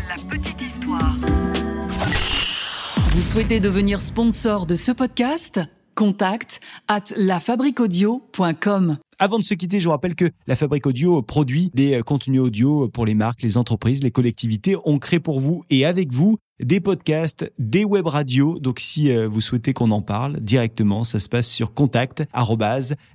Vous 3.15 3.21
souhaitez 3.21 3.61
devenir 3.61 4.01
sponsor 4.01 4.65
de 4.65 4.75
ce 4.75 4.91
podcast? 4.91 5.61
Contact 5.95 6.63
at 6.89 7.05
lafabriquaudio.com. 7.15 8.97
Avant 9.19 9.39
de 9.39 9.45
se 9.45 9.53
quitter, 9.53 9.81
je 9.81 9.85
vous 9.85 9.91
rappelle 9.91 10.15
que 10.15 10.31
la 10.47 10.57
Fabrique 10.57 10.87
Audio 10.87 11.21
produit 11.21 11.71
des 11.75 11.97
euh, 11.97 12.03
contenus 12.03 12.41
audio 12.41 12.89
pour 12.89 13.05
les 13.05 13.15
marques, 13.15 13.43
les 13.43 13.59
entreprises, 13.59 14.03
les 14.03 14.11
collectivités. 14.11 14.77
On 14.87 14.99
crée 14.99 15.21
pour 15.21 15.41
vous 15.41 15.63
et 15.69 15.85
avec 15.85 16.11
vous 16.11 16.39
des 16.59 16.81
podcasts, 16.81 17.53
des 17.59 17.85
web 17.85 18.07
radios. 18.07 18.59
Donc 18.59 18.81
si 18.81 19.11
euh, 19.11 19.29
vous 19.29 19.43
souhaitez 19.43 19.75
qu'on 19.75 19.91
en 19.91 20.01
parle 20.01 20.41
directement, 20.41 21.05
ça 21.05 21.21
se 21.21 21.29
passe 21.29 21.49
sur 21.49 21.75
contact 21.75 22.25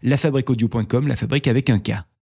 lafabriqueaudio.com, 0.03 1.07
la 1.07 1.15
fabrique 1.15 1.47
avec 1.47 1.71
un 1.71 1.79
K. 1.79 1.93